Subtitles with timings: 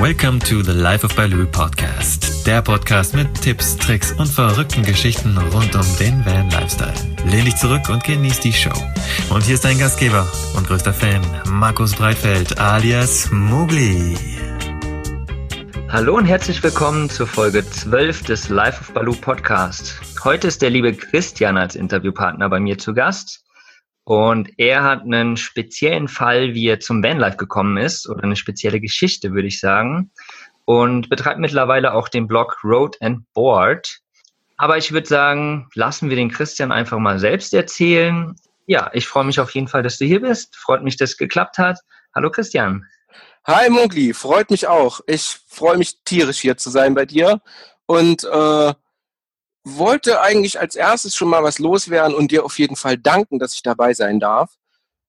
[0.00, 2.46] Welcome to the Life of Baloo Podcast.
[2.46, 6.94] Der Podcast mit Tipps, Tricks und verrückten Geschichten rund um den Van Lifestyle.
[7.26, 8.72] Lehn dich zurück und genieß die Show.
[9.28, 10.26] Und hier ist dein Gastgeber
[10.56, 14.16] und größter Fan, Markus Breitfeld alias Mugli.
[15.90, 20.00] Hallo und herzlich willkommen zur Folge 12 des Life of Baloo Podcast.
[20.24, 23.44] Heute ist der liebe Christian als Interviewpartner bei mir zu Gast.
[24.10, 28.80] Und er hat einen speziellen Fall, wie er zum Vanlife gekommen ist, oder eine spezielle
[28.80, 30.10] Geschichte, würde ich sagen.
[30.64, 34.00] Und betreibt mittlerweile auch den Blog Road and Board.
[34.56, 38.34] Aber ich würde sagen, lassen wir den Christian einfach mal selbst erzählen.
[38.66, 40.56] Ja, ich freue mich auf jeden Fall, dass du hier bist.
[40.56, 41.78] Freut mich, dass es geklappt hat.
[42.12, 42.84] Hallo Christian.
[43.46, 45.02] Hi Mugli, freut mich auch.
[45.06, 47.40] Ich freue mich tierisch hier zu sein bei dir.
[47.86, 48.74] Und äh,
[49.64, 53.54] wollte eigentlich als erstes schon mal was loswerden und dir auf jeden Fall danken, dass
[53.54, 54.54] ich dabei sein darf.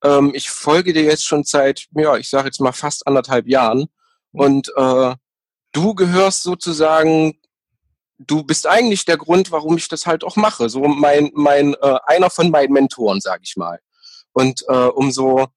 [0.03, 3.87] Ähm, ich folge dir jetzt schon seit, ja, ich sage jetzt mal fast anderthalb Jahren
[4.31, 5.15] und äh,
[5.71, 7.39] du gehörst sozusagen,
[8.17, 10.70] du bist eigentlich der Grund, warum ich das halt auch mache.
[10.70, 13.79] So mein, mein, äh, einer von meinen Mentoren, sage ich mal.
[14.33, 15.48] Und äh, umso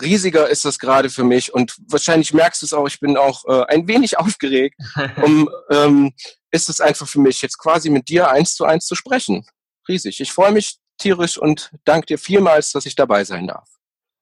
[0.00, 3.44] riesiger ist das gerade für mich und wahrscheinlich merkst du es auch, ich bin auch
[3.46, 4.76] äh, ein wenig aufgeregt,
[5.22, 6.12] um ähm,
[6.50, 9.46] ist es einfach für mich, jetzt quasi mit dir eins zu eins zu sprechen.
[9.88, 10.20] Riesig.
[10.20, 13.68] Ich freue mich tierisch und danke dir vielmals, dass ich dabei sein darf.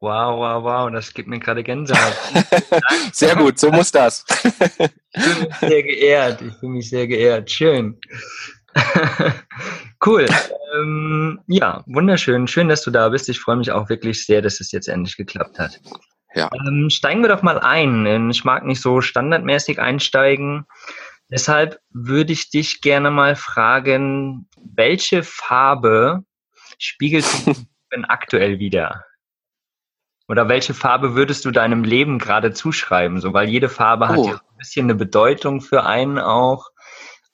[0.00, 2.14] Wow, wow, wow, das gibt mir gerade Gänsehaut.
[3.12, 4.24] sehr gut, so muss das.
[4.30, 7.50] ich fühle mich sehr geehrt, ich fühle mich sehr geehrt.
[7.50, 7.98] Schön.
[10.06, 10.26] cool.
[10.74, 12.46] Ähm, ja, wunderschön.
[12.46, 13.28] Schön, dass du da bist.
[13.28, 15.80] Ich freue mich auch wirklich sehr, dass es jetzt endlich geklappt hat.
[16.34, 16.50] Ja.
[16.66, 18.30] Ähm, steigen wir doch mal ein.
[18.30, 20.66] Ich mag nicht so standardmäßig einsteigen.
[21.30, 26.24] Deshalb würde ich dich gerne mal fragen, welche Farbe
[26.78, 27.54] spiegelt du
[27.92, 29.04] denn aktuell wieder?
[30.28, 33.20] Oder welche Farbe würdest du deinem Leben gerade zuschreiben?
[33.20, 34.08] So, weil jede Farbe oh.
[34.08, 36.68] hat ja ein bisschen eine Bedeutung für einen auch.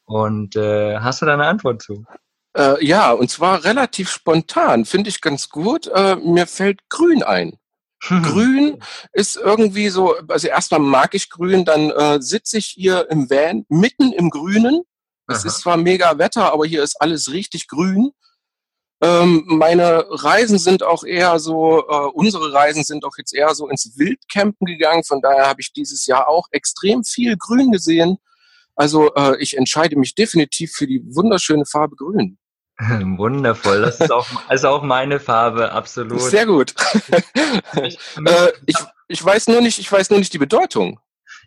[0.06, 2.05] Und äh, hast du da eine Antwort zu?
[2.56, 5.86] Äh, ja, und zwar relativ spontan, finde ich ganz gut.
[5.89, 7.58] Äh, mir fällt Grün ein.
[8.01, 13.30] Grün ist irgendwie so, also erstmal mag ich Grün, dann äh, sitze ich hier im
[13.30, 14.83] Van mitten im Grünen.
[15.27, 18.11] Es ist zwar mega Wetter, aber hier ist alles richtig grün.
[19.00, 23.68] Ähm, meine Reisen sind auch eher so, äh, unsere Reisen sind auch jetzt eher so
[23.68, 25.02] ins Wildcampen gegangen.
[25.02, 28.18] Von daher habe ich dieses Jahr auch extrem viel Grün gesehen.
[28.77, 32.39] Also äh, ich entscheide mich definitiv für die wunderschöne Farbe Grün.
[32.79, 36.20] Wundervoll, das ist auch, ist auch meine Farbe, absolut.
[36.20, 36.74] Sehr gut.
[37.77, 38.77] äh, ich,
[39.08, 40.98] ich weiß nur nicht, ich weiß nur nicht die Bedeutung.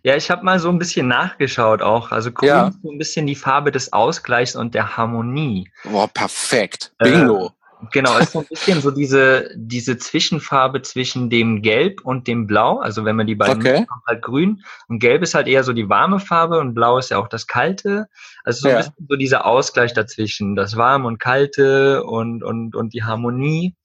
[0.03, 2.11] Ja, ich habe mal so ein bisschen nachgeschaut auch.
[2.11, 2.67] Also grün ja.
[2.67, 5.69] ist so ein bisschen die Farbe des Ausgleichs und der Harmonie.
[5.83, 6.94] Boah, perfekt.
[6.99, 7.47] Bingo.
[7.47, 7.56] Äh,
[7.91, 12.79] Genau, ist so ein bisschen so diese, diese Zwischenfarbe zwischen dem Gelb und dem Blau.
[12.79, 13.79] Also wenn man die beiden okay.
[13.81, 14.63] Misst, halt grün.
[14.88, 17.45] Und Gelb ist halt eher so die warme Farbe und Blau ist ja auch das
[17.45, 18.07] Kalte.
[18.43, 18.75] Also so ja.
[18.75, 20.55] ein bisschen so dieser Ausgleich dazwischen.
[20.55, 23.75] Das Warme und Kalte und, und, und die Harmonie.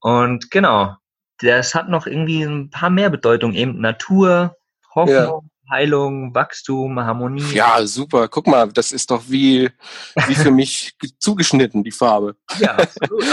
[0.00, 0.96] Und genau,
[1.40, 3.54] das hat noch irgendwie ein paar mehr Bedeutungen.
[3.54, 4.56] Eben Natur,
[4.94, 7.52] Hoffnung, Heilung, Wachstum, Harmonie.
[7.52, 8.28] Ja, super.
[8.28, 9.70] Guck mal, das ist doch wie,
[10.26, 12.36] wie für mich zugeschnitten, die Farbe.
[12.58, 13.24] Ja, absolut.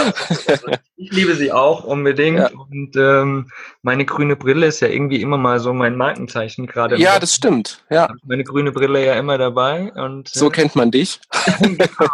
[0.48, 2.40] Also ich liebe sie auch unbedingt.
[2.40, 2.50] Ja.
[2.50, 3.50] Und ähm,
[3.82, 6.98] meine grüne Brille ist ja irgendwie immer mal so mein Markenzeichen gerade.
[6.98, 7.84] Ja, das stimmt.
[7.90, 8.10] Ja.
[8.24, 9.92] Meine grüne Brille ja immer dabei.
[9.94, 11.20] Und, so äh, kennt man dich.
[11.60, 12.10] genau.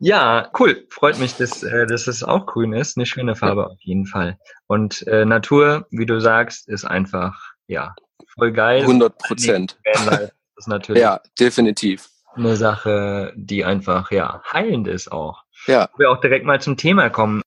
[0.00, 0.86] Ja, cool.
[0.90, 2.96] Freut mich, dass, äh, dass es auch grün ist.
[2.96, 4.38] Eine schöne Farbe auf jeden Fall.
[4.66, 7.94] Und äh, Natur, wie du sagst, ist einfach, ja,
[8.36, 8.82] voll geil.
[8.82, 9.78] 100 Prozent.
[9.84, 12.08] Das ist natürlich ja, definitiv.
[12.34, 15.42] eine Sache, die einfach ja heilend ist auch.
[15.66, 15.88] Ja.
[15.96, 17.42] Wir auch direkt mal zum Thema kommen.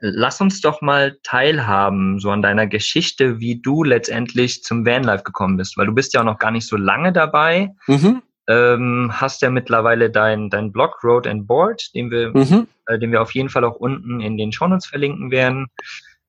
[0.00, 5.56] Lass uns doch mal teilhaben, so an deiner Geschichte, wie du letztendlich zum Vanlife gekommen
[5.56, 7.70] bist, weil du bist ja auch noch gar nicht so lange dabei.
[7.86, 8.22] Mhm.
[8.48, 12.66] Ähm, hast ja mittlerweile dein, dein Blog Road and Board, den wir, mhm.
[12.86, 15.68] äh, den wir auf jeden Fall auch unten in den Shownotes verlinken werden,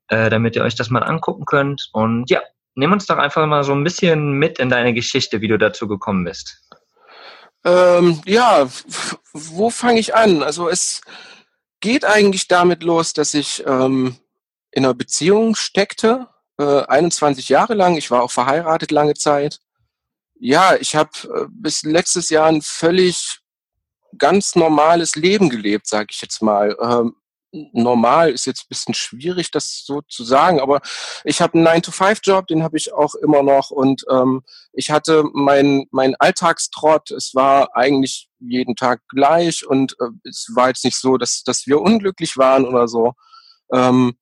[0.09, 1.89] äh, damit ihr euch das mal angucken könnt.
[1.93, 2.41] Und ja,
[2.75, 5.87] nimm uns doch einfach mal so ein bisschen mit in deine Geschichte, wie du dazu
[5.87, 6.61] gekommen bist.
[7.63, 8.67] Ähm, ja,
[9.33, 10.41] wo fange ich an?
[10.41, 11.01] Also es
[11.79, 14.17] geht eigentlich damit los, dass ich ähm,
[14.71, 16.27] in einer Beziehung steckte,
[16.57, 17.97] äh, 21 Jahre lang.
[17.97, 19.59] Ich war auch verheiratet lange Zeit.
[20.39, 23.39] Ja, ich habe äh, bis letztes Jahr ein völlig
[24.17, 26.75] ganz normales Leben gelebt, sage ich jetzt mal.
[26.81, 27.15] Ähm,
[27.51, 30.81] normal ist jetzt ein bisschen schwierig, das so zu sagen, aber
[31.23, 34.43] ich habe einen 9-to-5-Job, den habe ich auch immer noch und ähm,
[34.73, 40.69] ich hatte mein, mein Alltagstrott, es war eigentlich jeden Tag gleich und äh, es war
[40.69, 43.13] jetzt nicht so, dass, dass wir unglücklich waren oder so.
[43.73, 44.13] Ähm,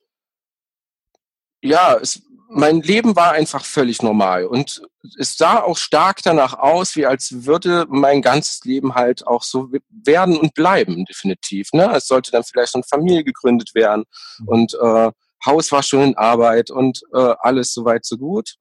[1.62, 4.82] ja, es mein Leben war einfach völlig normal und
[5.20, 9.70] es sah auch stark danach aus, wie als würde mein ganzes Leben halt auch so
[9.90, 11.72] werden und bleiben, definitiv.
[11.74, 11.92] Ne?
[11.96, 14.06] Es sollte dann vielleicht eine Familie gegründet werden
[14.40, 14.48] mhm.
[14.48, 15.12] und äh,
[15.46, 18.56] Haus war schon in Arbeit und äh, alles soweit so gut.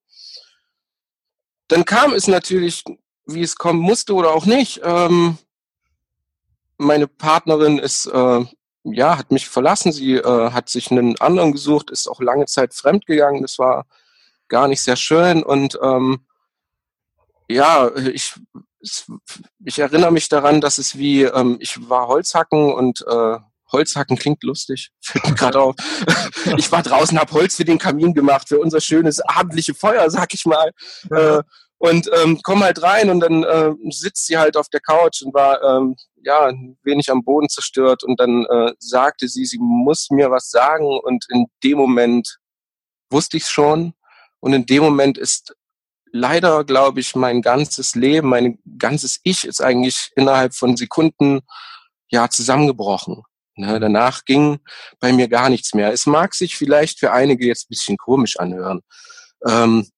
[1.69, 2.85] Dann kam es natürlich,
[3.27, 4.81] wie es kommen musste oder auch nicht.
[4.85, 5.39] Ähm,
[6.77, 8.45] meine Partnerin ist äh,
[8.93, 9.93] ja, hat mich verlassen.
[9.93, 13.43] Sie äh, hat sich einen anderen gesucht, ist auch lange Zeit fremdgegangen.
[13.43, 13.87] Das war
[14.49, 15.43] gar nicht sehr schön.
[15.43, 16.27] Und ähm,
[17.49, 18.35] ja, ich,
[19.65, 23.39] ich erinnere mich daran, dass es wie, ähm, ich war Holzhacken und äh,
[23.73, 25.75] Holzhacken klingt lustig, fällt mir gerade auf.
[26.57, 30.33] ich war draußen, habe Holz für den Kamin gemacht, für unser schönes abendliche Feuer, sag
[30.35, 30.71] ich mal.
[31.11, 31.43] Äh,
[31.79, 35.33] und ähm, komm halt rein und dann äh, sitzt sie halt auf der Couch und
[35.33, 36.53] war ähm, ja
[36.83, 41.25] wenig am Boden zerstört und dann äh, sagte sie, sie muss mir was sagen und
[41.31, 42.39] in dem Moment
[43.11, 43.95] wusste ich schon
[44.41, 45.55] und in dem Moment ist
[46.13, 51.41] leider, glaube ich, mein ganzes Leben, mein ganzes Ich ist eigentlich innerhalb von Sekunden
[52.09, 53.23] ja zusammengebrochen.
[53.57, 54.61] Ne, danach ging
[55.01, 55.93] bei mir gar nichts mehr.
[55.93, 58.83] Es mag sich vielleicht für einige jetzt ein bisschen komisch anhören.
[59.47, 59.89] Ähm,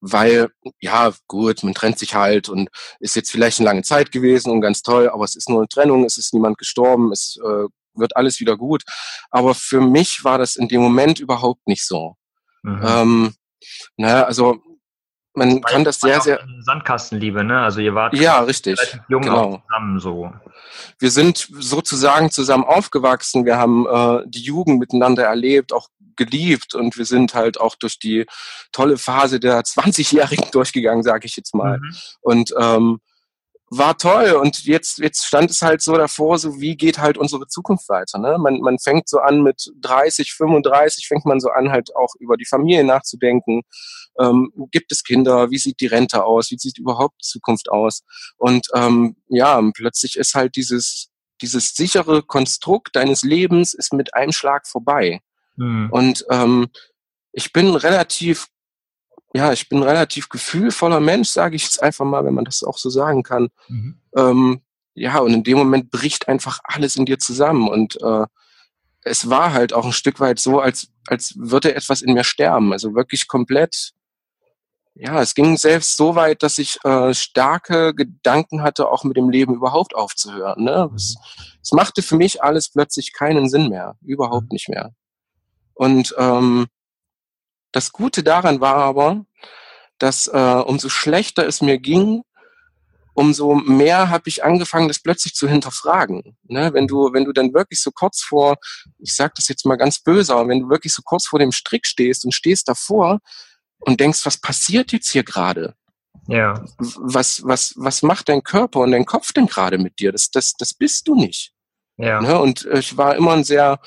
[0.00, 0.50] weil,
[0.80, 2.68] ja, gut, man trennt sich halt und
[3.00, 5.68] ist jetzt vielleicht eine lange Zeit gewesen und ganz toll, aber es ist nur eine
[5.68, 8.82] Trennung, es ist niemand gestorben, es äh, wird alles wieder gut.
[9.30, 12.14] Aber für mich war das in dem Moment überhaupt nicht so.
[12.62, 12.82] Mhm.
[12.84, 13.34] Ähm,
[13.96, 14.62] naja, also
[15.38, 16.40] man kann das sehr, sehr.
[16.60, 17.60] Sandkastenliebe, ne?
[17.60, 19.62] Also ihr wart ja richtig jung genau.
[19.68, 20.32] zusammen so.
[20.98, 23.44] Wir sind sozusagen zusammen aufgewachsen.
[23.44, 27.98] Wir haben äh, die Jugend miteinander erlebt, auch geliebt und wir sind halt auch durch
[27.98, 28.26] die
[28.72, 31.78] tolle Phase der 20-Jährigen durchgegangen, sage ich jetzt mal.
[31.78, 31.96] Mhm.
[32.20, 33.00] Und ähm,
[33.70, 37.46] war toll und jetzt, jetzt stand es halt so davor, so wie geht halt unsere
[37.48, 38.18] Zukunft weiter.
[38.18, 38.38] Ne?
[38.38, 42.36] Man, man fängt so an mit 30, 35, fängt man so an halt auch über
[42.36, 43.62] die Familie nachzudenken.
[44.18, 45.50] Ähm, gibt es Kinder?
[45.50, 46.50] Wie sieht die Rente aus?
[46.50, 48.02] Wie sieht überhaupt die Zukunft aus?
[48.36, 51.10] Und ähm, ja, plötzlich ist halt dieses,
[51.42, 55.20] dieses sichere Konstrukt deines Lebens ist mit einem Schlag vorbei.
[55.56, 55.88] Mhm.
[55.90, 56.68] Und ähm,
[57.32, 58.48] ich bin relativ,
[59.34, 62.78] ja, ich bin relativ gefühlvoller Mensch, sage ich jetzt einfach mal, wenn man das auch
[62.78, 63.48] so sagen kann.
[63.68, 64.00] Mhm.
[64.16, 64.60] Ähm,
[64.94, 67.68] ja, und in dem Moment bricht einfach alles in dir zusammen.
[67.68, 68.26] Und äh,
[69.02, 72.72] es war halt auch ein Stück weit so, als, als würde etwas in mir sterben.
[72.72, 73.92] Also wirklich komplett.
[74.94, 79.30] Ja, es ging selbst so weit, dass ich äh, starke Gedanken hatte, auch mit dem
[79.30, 80.64] Leben überhaupt aufzuhören.
[80.64, 80.90] Ne?
[80.96, 81.16] Es,
[81.62, 83.96] es machte für mich alles plötzlich keinen Sinn mehr.
[84.02, 84.52] Überhaupt mhm.
[84.52, 84.92] nicht mehr.
[85.74, 86.66] Und ähm,
[87.78, 89.24] das Gute daran war aber,
[89.98, 92.22] dass äh, umso schlechter es mir ging,
[93.14, 96.36] umso mehr habe ich angefangen, das plötzlich zu hinterfragen.
[96.42, 96.72] Ne?
[96.72, 98.56] Wenn du, wenn du dann wirklich so kurz vor,
[98.98, 101.52] ich sage das jetzt mal ganz böse, aber wenn du wirklich so kurz vor dem
[101.52, 103.20] Strick stehst und stehst davor
[103.78, 105.74] und denkst, was passiert jetzt hier gerade?
[106.26, 106.64] Ja.
[106.78, 110.10] Was, was, was macht dein Körper und dein Kopf denn gerade mit dir?
[110.10, 111.52] Das, das, das bist du nicht.
[111.96, 112.20] Ja.
[112.20, 112.40] Ne?
[112.40, 113.78] Und ich war immer ein sehr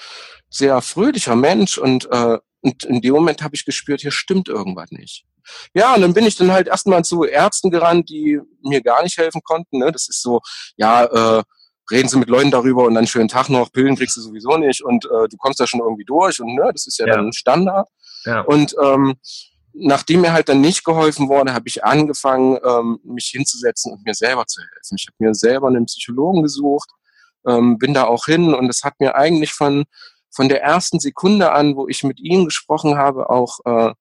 [0.51, 4.91] sehr fröhlicher Mensch und, äh, und in dem Moment habe ich gespürt, hier stimmt irgendwas
[4.91, 5.25] nicht.
[5.73, 9.17] Ja, und dann bin ich dann halt erstmal zu Ärzten gerannt, die mir gar nicht
[9.17, 9.79] helfen konnten.
[9.79, 9.91] Ne?
[9.91, 10.41] Das ist so,
[10.77, 11.43] ja, äh,
[11.89, 14.83] reden Sie mit Leuten darüber und dann schönen Tag noch, Pillen kriegst du sowieso nicht
[14.83, 17.15] und äh, du kommst da schon irgendwie durch und ne, das ist ja, ja.
[17.15, 17.87] dann Standard.
[18.25, 18.41] Ja.
[18.41, 19.15] Und ähm,
[19.73, 24.13] nachdem mir halt dann nicht geholfen wurde, habe ich angefangen, ähm, mich hinzusetzen und mir
[24.13, 24.95] selber zu helfen.
[24.97, 26.89] Ich habe mir selber einen Psychologen gesucht,
[27.47, 29.85] ähm, bin da auch hin und es hat mir eigentlich von
[30.31, 33.93] von der ersten Sekunde an, wo ich mit ihm gesprochen habe, auch äh,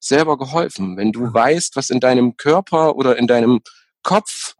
[0.00, 0.96] selber geholfen.
[0.96, 3.60] Wenn du weißt, was in deinem Körper oder in deinem
[4.02, 4.54] Kopf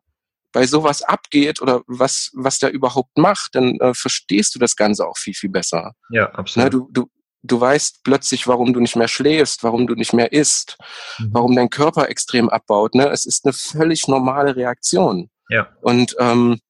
[0.52, 5.06] bei sowas abgeht oder was, was der überhaupt macht, dann äh, verstehst du das Ganze
[5.06, 5.92] auch viel, viel besser.
[6.10, 6.64] Ja, ne, absolut.
[6.64, 7.10] Ne, du, du,
[7.42, 10.76] du weißt plötzlich, warum du nicht mehr schläfst, warum du nicht mehr isst,
[11.18, 11.28] mhm.
[11.32, 12.94] warum dein Körper extrem abbaut.
[12.94, 13.08] Ne?
[13.08, 15.30] Es ist eine völlig normale Reaktion.
[15.50, 15.68] Ja.
[15.82, 16.60] Und ähm,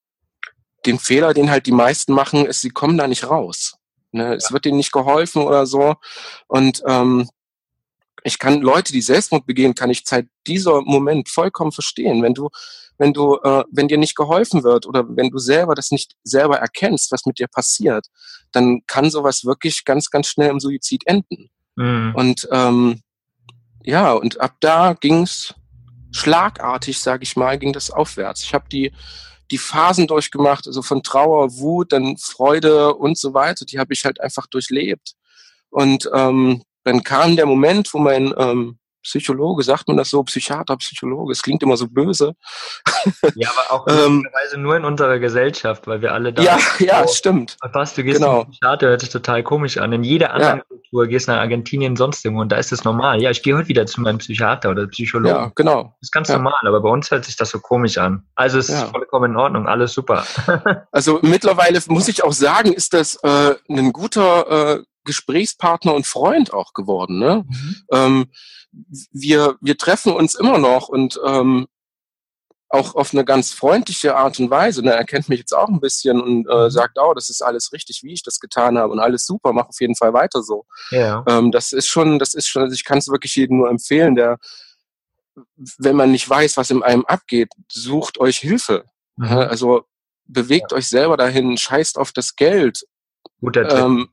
[0.87, 3.78] den Fehler, den halt die meisten machen, ist, sie kommen da nicht raus.
[4.13, 4.35] Ne?
[4.35, 5.97] Es wird ihnen nicht geholfen oder so.
[6.47, 7.29] Und ähm,
[8.25, 12.23] ich kann Leute, die Selbstmord begehen, kann ich seit dieser Moment vollkommen verstehen.
[12.23, 12.49] Wenn du,
[12.99, 16.59] wenn du, äh, wenn dir nicht geholfen wird oder wenn du selber das nicht selber
[16.59, 18.07] erkennst, was mit dir passiert,
[18.53, 21.51] dann kann sowas wirklich ganz, ganz schnell im Suizid enden.
[21.77, 22.13] Mhm.
[22.17, 23.03] Und ähm,
[23.85, 25.55] ja, und ab da ging's
[26.13, 28.43] schlagartig, sage ich mal, ging das aufwärts.
[28.43, 28.93] Ich habe die
[29.51, 34.05] die Phasen durchgemacht, also von Trauer, Wut, dann Freude und so weiter, die habe ich
[34.05, 35.15] halt einfach durchlebt.
[35.71, 40.77] Und ähm, dann kam der Moment, wo mein, ähm, Psychologe, sagt man das so, Psychiater,
[40.77, 42.35] Psychologe, es klingt immer so böse.
[43.35, 44.27] Ja, aber auch ähm,
[44.57, 46.43] nur in unserer Gesellschaft, weil wir alle da.
[46.43, 47.57] Ja, ja, oh, stimmt.
[47.73, 48.43] Was, du gehst genau.
[48.43, 49.93] zum Psychiater, hört sich total komisch an.
[49.93, 50.65] In jeder anderen ja.
[50.65, 53.23] Kultur gehst du nach Argentinien sonst irgendwo und da ist es normal.
[53.23, 55.35] Ja, ich gehe heute wieder zu meinem Psychiater oder Psychologen.
[55.35, 55.95] Ja, genau.
[56.01, 56.37] Das ist ganz ja.
[56.37, 58.25] normal, aber bei uns hört sich das so komisch an.
[58.35, 60.25] Also es ist vollkommen in Ordnung, alles super.
[60.93, 66.53] also mittlerweile muss ich auch sagen, ist das äh, ein guter äh, Gesprächspartner und Freund
[66.53, 67.19] auch geworden.
[67.19, 67.45] Ne?
[67.49, 67.77] Mhm.
[67.91, 68.27] Ähm,
[69.11, 71.67] wir, wir treffen uns immer noch und ähm,
[72.71, 74.83] auch auf eine ganz freundliche Art und Weise.
[74.83, 74.93] Ne?
[74.93, 76.71] Er kennt mich jetzt auch ein bisschen und äh, mhm.
[76.71, 79.69] sagt, oh, das ist alles richtig, wie ich das getan habe und alles super, mach
[79.69, 80.67] auf jeden Fall weiter so.
[80.91, 81.25] Ja.
[81.27, 84.15] Ähm, das ist schon, das ist schon, also ich kann es wirklich jedem nur empfehlen,
[84.15, 84.39] der,
[85.79, 88.85] wenn man nicht weiß, was in einem abgeht, sucht euch Hilfe.
[89.17, 89.27] Mhm.
[89.27, 89.85] Also
[90.27, 90.77] bewegt ja.
[90.77, 92.85] euch selber dahin, scheißt auf das Geld.
[93.41, 93.79] Guter Tipp.
[93.79, 94.09] Ähm,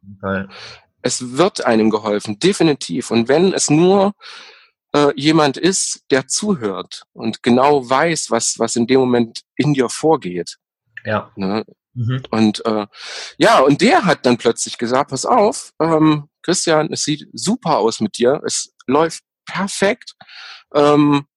[1.05, 3.11] es wird einem geholfen, definitiv.
[3.11, 4.13] Und wenn es nur
[4.91, 9.87] äh, jemand ist, der zuhört und genau weiß, was, was in dem Moment in dir
[9.87, 10.57] vorgeht.
[11.03, 11.31] Ja.
[11.35, 11.63] Ne?
[11.93, 12.23] Mhm.
[12.31, 12.87] Und äh,
[13.37, 17.99] ja, und der hat dann plötzlich gesagt, pass auf, ähm, Christian, es sieht super aus
[17.99, 20.13] mit dir, es läuft perfekt.
[20.73, 21.27] Ähm,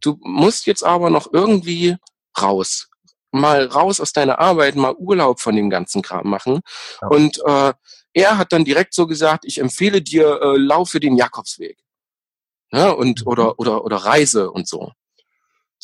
[0.00, 1.96] du musst jetzt aber noch irgendwie
[2.40, 2.88] raus.
[3.32, 6.60] Mal raus aus deiner Arbeit, mal Urlaub von dem ganzen Kram machen.
[7.00, 7.08] Ja.
[7.08, 7.72] Und äh,
[8.14, 11.78] er hat dann direkt so gesagt, ich empfehle dir, äh, laufe den Jakobsweg.
[12.72, 13.26] Ja, und mhm.
[13.26, 14.92] oder oder oder Reise und so.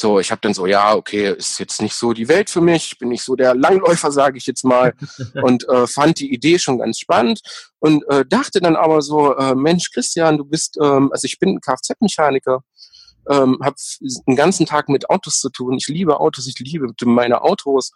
[0.00, 2.92] So, ich habe dann so, ja, okay, ist jetzt nicht so die Welt für mich,
[2.92, 4.94] ich bin nicht so der Langläufer, sage ich jetzt mal,
[5.42, 7.40] und äh, fand die Idee schon ganz spannend
[7.80, 11.60] und äh, dachte dann aber so, äh, Mensch, Christian, du bist, ähm, also ich bin
[11.60, 12.60] Kfz-Mechaniker,
[13.28, 13.76] ähm, habe
[14.26, 17.92] den ganzen Tag mit Autos zu tun, ich liebe Autos, ich liebe meine Autos,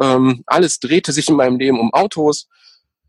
[0.00, 2.48] ähm, alles drehte sich in meinem Leben um Autos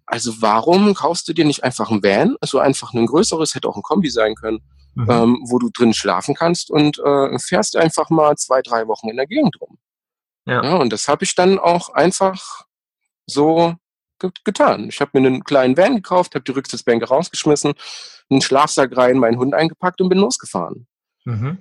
[0.09, 3.75] also warum kaufst du dir nicht einfach ein Van, also einfach ein größeres, hätte auch
[3.75, 4.59] ein Kombi sein können,
[4.95, 5.09] mhm.
[5.09, 9.17] ähm, wo du drin schlafen kannst und äh, fährst einfach mal zwei, drei Wochen in
[9.17, 9.77] der Gegend rum.
[10.45, 10.63] Ja.
[10.63, 12.65] ja und das habe ich dann auch einfach
[13.27, 13.75] so
[14.17, 14.89] ge getan.
[14.89, 17.73] Ich habe mir einen kleinen Van gekauft, habe die Rücksitzbänke rausgeschmissen,
[18.31, 20.87] einen Schlafsack rein, meinen Hund eingepackt und bin losgefahren.
[21.29, 21.57] Mhm.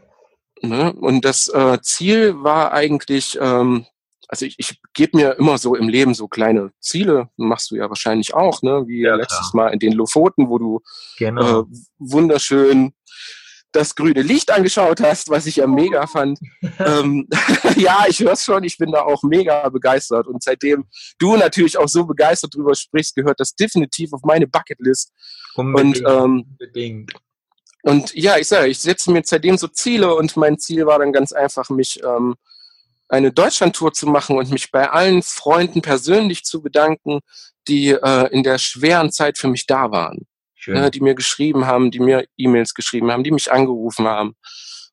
[0.62, 0.92] Ne?
[0.92, 3.86] Und das äh, Ziel war eigentlich, ähm,
[4.28, 7.88] also ich, ich gebe mir immer so im Leben so kleine Ziele, machst du ja
[7.88, 8.84] wahrscheinlich auch, ne?
[8.86, 10.80] Wie ja, letztes Mal in den Lofoten, wo du
[11.16, 11.60] genau.
[11.60, 11.64] äh,
[11.98, 12.92] wunderschön
[13.72, 16.38] das grüne Licht angeschaut hast, was ich ja mega fand.
[16.78, 17.28] ähm,
[17.76, 20.26] ja, ich höre schon, ich bin da auch mega begeistert.
[20.26, 20.86] Und seitdem
[21.18, 25.12] du natürlich auch so begeistert drüber sprichst, gehört das definitiv auf meine Bucketlist.
[25.54, 26.04] Unbedingt.
[26.04, 27.12] Und, ähm, Unbedingt.
[27.88, 31.12] Und ja, ich sage, ich setze mir seitdem so Ziele und mein Ziel war dann
[31.12, 32.36] ganz einfach, mich ähm,
[33.08, 37.20] eine Deutschlandtour zu machen und mich bei allen Freunden persönlich zu bedanken,
[37.66, 40.26] die äh, in der schweren Zeit für mich da waren.
[40.74, 44.34] Ne, die mir geschrieben haben, die mir E-Mails geschrieben haben, die mich angerufen haben.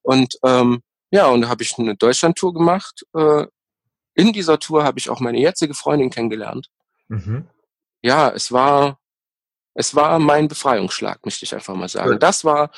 [0.04, 3.04] Und ähm, ja, und da habe ich eine Deutschlandtour gemacht.
[3.14, 3.48] Äh,
[4.14, 6.70] in dieser Tour habe ich auch meine jetzige Freundin kennengelernt.
[7.10, 7.48] Mhm.
[8.02, 9.00] Ja, es war,
[9.76, 12.20] es war mein Befreiungsschlag, möchte ich einfach mal sagen.
[12.20, 12.72] Das war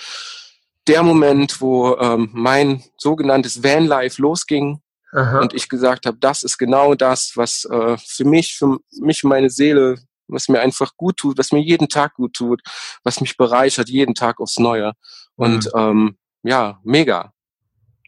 [0.88, 4.82] der Moment, wo ähm, mein sogenanntes Vanlife losging
[5.14, 5.40] Aha.
[5.40, 9.50] Und ich gesagt habe, das ist genau das, was äh, für mich, für mich meine
[9.50, 12.62] Seele, was mir einfach gut tut, was mir jeden Tag gut tut,
[13.04, 14.94] was mich bereichert, jeden Tag aufs Neue.
[15.36, 15.80] Und mhm.
[15.80, 17.32] ähm, ja, mega.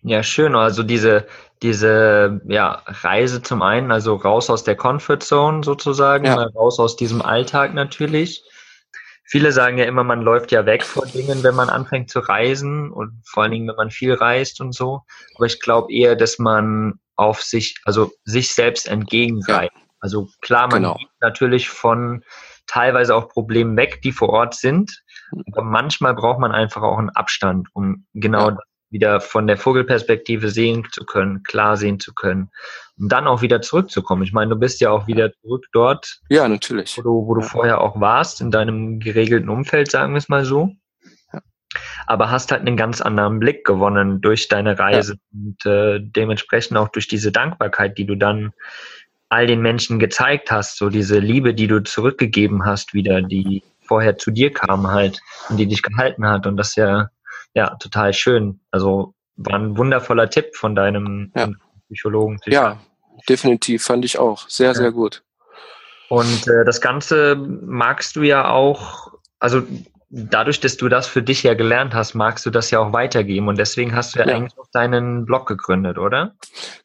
[0.02, 0.56] Ja, schön.
[0.56, 1.26] Also diese,
[1.62, 6.36] diese ja, Reise zum einen, also raus aus der Comfort Zone sozusagen, ja.
[6.36, 8.44] raus aus diesem Alltag natürlich.
[9.30, 12.92] Viele sagen ja immer, man läuft ja weg vor Dingen, wenn man anfängt zu reisen
[12.92, 15.02] und vor allen Dingen, wenn man viel reist und so.
[15.36, 19.72] Aber ich glaube eher, dass man auf sich, also sich selbst entgegenreißt.
[19.72, 19.82] Ja.
[20.00, 20.96] Also klar, man genau.
[20.96, 22.24] geht natürlich von
[22.66, 25.04] teilweise auch Problemen weg, die vor Ort sind.
[25.52, 28.58] Aber manchmal braucht man einfach auch einen Abstand, um genau ja
[28.90, 32.50] wieder von der Vogelperspektive sehen zu können, klar sehen zu können,
[32.98, 34.24] um dann auch wieder zurückzukommen.
[34.24, 36.20] Ich meine, du bist ja auch wieder zurück dort.
[36.30, 36.98] Ja, natürlich.
[36.98, 40.46] Wo du, wo du vorher auch warst, in deinem geregelten Umfeld, sagen wir es mal
[40.46, 40.72] so.
[42.08, 45.20] Aber hast halt einen ganz anderen Blick gewonnen durch deine Reise ja.
[45.32, 48.54] und äh, dementsprechend auch durch diese Dankbarkeit, die du dann
[49.30, 54.18] all den Menschen gezeigt hast, so diese Liebe, die du zurückgegeben hast, wieder, die vorher
[54.18, 56.48] zu dir kam halt und die dich gehalten hat.
[56.48, 57.10] Und das ja
[57.54, 58.60] ja, total schön.
[58.72, 61.50] Also war ein wundervoller Tipp von deinem ja.
[61.88, 62.40] Psychologen.
[62.46, 62.80] Ja,
[63.28, 64.48] definitiv, fand ich auch.
[64.50, 64.74] Sehr, ja.
[64.74, 65.24] sehr gut.
[66.10, 69.64] Und äh, das Ganze magst du ja auch, also
[70.10, 73.48] dadurch, dass du das für dich ja gelernt hast, magst du das ja auch weitergeben
[73.48, 74.36] und deswegen hast du ja, ja.
[74.36, 76.36] eigentlich auch deinen Blog gegründet, oder?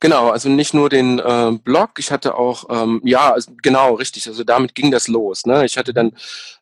[0.01, 4.27] Genau, also nicht nur den äh, Blog, ich hatte auch, ähm, ja, also genau, richtig,
[4.29, 5.47] also damit ging das los.
[5.47, 5.65] Ne?
[5.65, 6.13] Ich hatte dann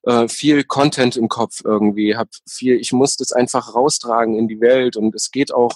[0.04, 4.60] äh, viel Content im Kopf irgendwie, hab viel, ich musste es einfach raustragen in die
[4.60, 5.72] Welt und es geht auch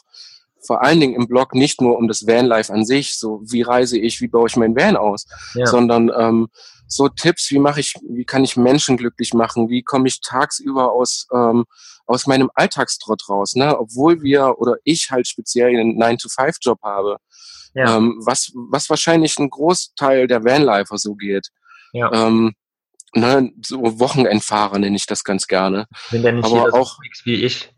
[0.60, 3.98] vor allen Dingen im Blog nicht nur um das Vanlife an sich, so wie reise
[3.98, 5.66] ich, wie baue ich mein Van aus, ja.
[5.66, 6.48] sondern ähm,
[6.88, 10.92] so Tipps, wie mache ich, wie kann ich Menschen glücklich machen, wie komme ich tagsüber
[10.92, 11.64] aus, ähm,
[12.06, 13.78] aus meinem Alltagstrott raus, ne?
[13.78, 17.18] obwohl wir oder ich halt speziell einen 9-to-5-Job habe,
[17.74, 17.96] ja.
[17.96, 21.48] ähm, was, was wahrscheinlich ein Großteil der Vanlifer so geht.
[21.92, 22.12] Ja.
[22.12, 22.54] Ähm,
[23.14, 25.86] ne, so Wochenendfahrer nenne ich das ganz gerne.
[26.10, 27.70] Bin ja nicht Aber auch wie ich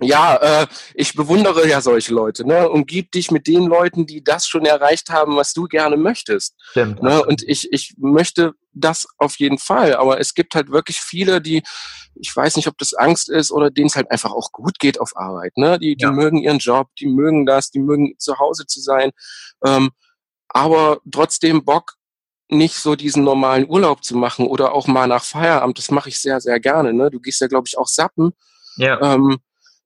[0.00, 2.68] ja, äh, ich bewundere ja solche Leute, ne?
[2.68, 6.54] Und gib dich mit den Leuten, die das schon erreicht haben, was du gerne möchtest.
[6.70, 7.02] Stimmt.
[7.02, 7.24] Ne?
[7.24, 9.94] Und ich, ich möchte das auf jeden Fall.
[9.96, 11.62] Aber es gibt halt wirklich viele, die,
[12.14, 15.00] ich weiß nicht, ob das Angst ist oder denen es halt einfach auch gut geht
[15.00, 15.56] auf Arbeit.
[15.56, 15.78] Ne?
[15.78, 16.12] Die, die ja.
[16.12, 19.12] mögen ihren Job, die mögen das, die mögen zu Hause zu sein.
[19.64, 19.90] Ähm,
[20.48, 21.94] aber trotzdem Bock,
[22.48, 25.78] nicht so diesen normalen Urlaub zu machen oder auch mal nach Feierabend.
[25.78, 26.92] Das mache ich sehr, sehr gerne.
[26.92, 27.10] Ne?
[27.10, 28.32] Du gehst ja, glaube ich, auch sappen.
[28.76, 29.14] Ja.
[29.14, 29.38] Ähm,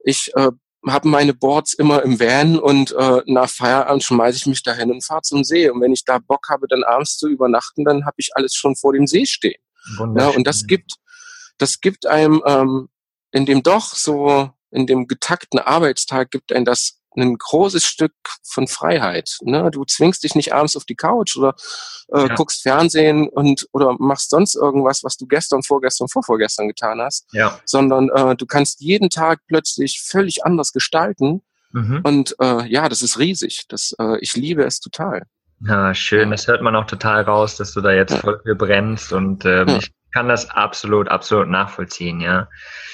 [0.05, 0.51] ich äh,
[0.87, 5.05] habe meine Boards immer im Van und äh, nach Feierabend schmeiße ich mich dahin und
[5.05, 5.69] fahre zum See.
[5.69, 8.77] Und wenn ich da Bock habe, dann abends zu übernachten, dann habe ich alles schon
[8.77, 9.61] vor dem See stehen.
[10.17, 10.95] Ja, und das gibt,
[11.59, 12.89] das gibt einem ähm,
[13.37, 18.13] in dem doch so, in dem getakten Arbeitstag gibt einem das ein großes Stück
[18.45, 19.39] von Freiheit.
[19.43, 19.71] Ne?
[19.71, 21.55] Du zwingst dich nicht abends auf die Couch oder
[22.13, 22.35] äh, ja.
[22.35, 27.59] guckst Fernsehen und oder machst sonst irgendwas, was du gestern, vorgestern, vorvorgestern getan hast, ja.
[27.65, 31.43] sondern äh, du kannst jeden Tag plötzlich völlig anders gestalten.
[31.73, 32.01] Mhm.
[32.03, 33.65] Und äh, ja, das ist riesig.
[33.69, 35.23] Das, äh, ich liebe es total.
[35.61, 36.31] Ja, schön.
[36.31, 39.69] Das hört man auch total raus, dass du da jetzt voll für brennst und ähm,
[39.69, 39.79] ja.
[39.79, 42.49] ich kann das absolut, absolut nachvollziehen, ja.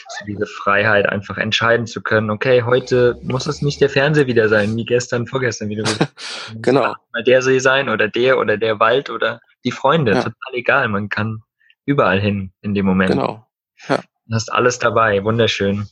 [0.08, 4.48] So diese Freiheit, einfach entscheiden zu können, okay, heute muss es nicht der Fernseher wieder
[4.48, 6.12] sein, wie gestern, vorgestern, wie du willst.
[6.62, 6.96] genau.
[7.12, 10.18] Mal der See sein oder der oder der Wald oder die Freunde, ja.
[10.18, 10.88] total egal.
[10.88, 11.44] Man kann
[11.86, 13.12] überall hin in dem Moment.
[13.12, 13.46] Genau.
[13.88, 13.98] Ja.
[14.26, 15.86] Du hast alles dabei, wunderschön.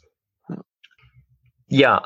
[1.68, 2.02] Ja,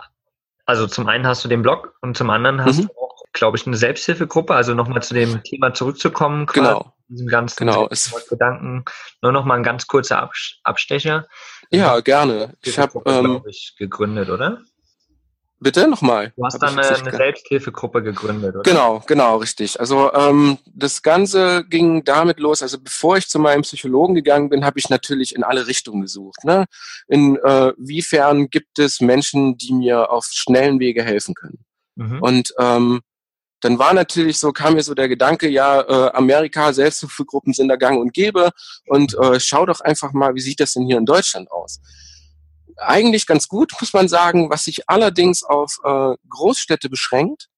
[0.67, 2.89] also zum einen hast du den Blog und zum anderen hast mhm.
[2.89, 4.55] du auch, glaube ich, eine Selbsthilfegruppe.
[4.55, 6.45] Also nochmal zu dem Thema zurückzukommen.
[6.45, 7.89] Genau diesem ganzen genau,
[8.29, 8.85] Gedanken.
[9.23, 10.31] Nur noch mal ein ganz kurzer
[10.63, 11.27] Abstecher.
[11.71, 12.55] Ja, gerne.
[12.63, 14.63] Ich habe, ähm, ich, gegründet, oder?
[15.61, 16.33] Bitte nochmal.
[16.37, 18.63] Du hast dann eine, eine Selbsthilfegruppe gegründet, oder?
[18.63, 19.81] Genau, genau, richtig.
[19.81, 22.61] Also ähm, das Ganze ging damit los.
[22.63, 26.45] Also bevor ich zu meinem Psychologen gegangen bin, habe ich natürlich in alle Richtungen gesucht.
[26.45, 26.67] Ne?
[27.09, 31.65] Inwiefern äh, gibt es Menschen, die mir auf schnellen Wege helfen können?
[31.95, 32.21] Mhm.
[32.21, 33.01] Und ähm,
[33.65, 37.77] dann war natürlich so, kam mir so der Gedanke, ja, äh, Amerika, Selbsthilfegruppen sind da
[37.77, 38.51] gang und gäbe
[38.87, 41.81] und äh, schau doch einfach mal, wie sieht das denn hier in Deutschland aus?
[42.77, 47.49] Eigentlich ganz gut, muss man sagen, was sich allerdings auf äh, Großstädte beschränkt,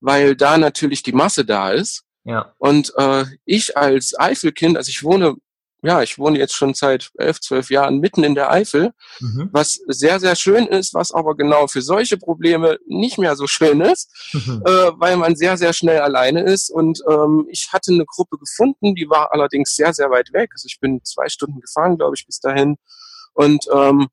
[0.00, 2.04] weil da natürlich die Masse da ist.
[2.24, 2.52] Ja.
[2.58, 5.34] Und äh, ich als Eifelkind, also ich wohne
[5.82, 9.48] ja, ich wohne jetzt schon seit elf, zwölf Jahren mitten in der Eifel, mhm.
[9.52, 13.80] was sehr, sehr schön ist, was aber genau für solche Probleme nicht mehr so schön
[13.80, 14.62] ist, mhm.
[14.66, 16.70] äh, weil man sehr, sehr schnell alleine ist.
[16.70, 20.50] Und ähm, ich hatte eine Gruppe gefunden, die war allerdings sehr, sehr weit weg.
[20.52, 22.76] Also ich bin zwei Stunden gefahren, glaube ich, bis dahin.
[23.32, 24.08] Und ähm,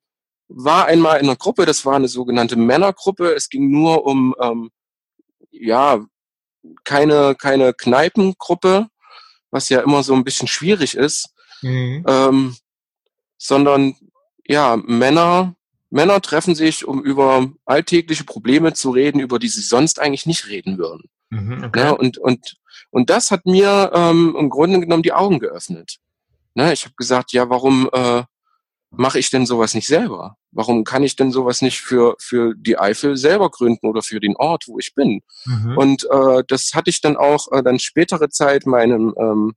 [0.48, 3.34] war einmal in einer Gruppe, das war eine sogenannte Männergruppe.
[3.34, 4.70] Es ging nur um, ähm,
[5.50, 6.00] ja,
[6.84, 8.86] keine, keine Kneipengruppe,
[9.50, 12.04] was ja immer so ein bisschen schwierig ist mhm.
[12.06, 12.56] ähm,
[13.36, 13.94] sondern
[14.46, 15.54] ja, Männer,
[15.90, 20.48] Männer treffen sich, um über alltägliche Probleme zu reden, über die sie sonst eigentlich nicht
[20.48, 21.08] reden würden.
[21.30, 21.80] Mhm, okay.
[21.80, 22.56] ja, und, und,
[22.90, 25.98] und das hat mir ähm, im Grunde genommen die Augen geöffnet.
[26.54, 28.24] Ne, ich habe gesagt, ja, warum äh,
[28.90, 30.36] mache ich denn sowas nicht selber?
[30.50, 34.34] Warum kann ich denn sowas nicht für, für die Eifel selber gründen oder für den
[34.36, 35.20] Ort, wo ich bin?
[35.44, 35.76] Mhm.
[35.76, 39.54] Und äh, das hatte ich dann auch äh, dann spätere Zeit meinem ähm,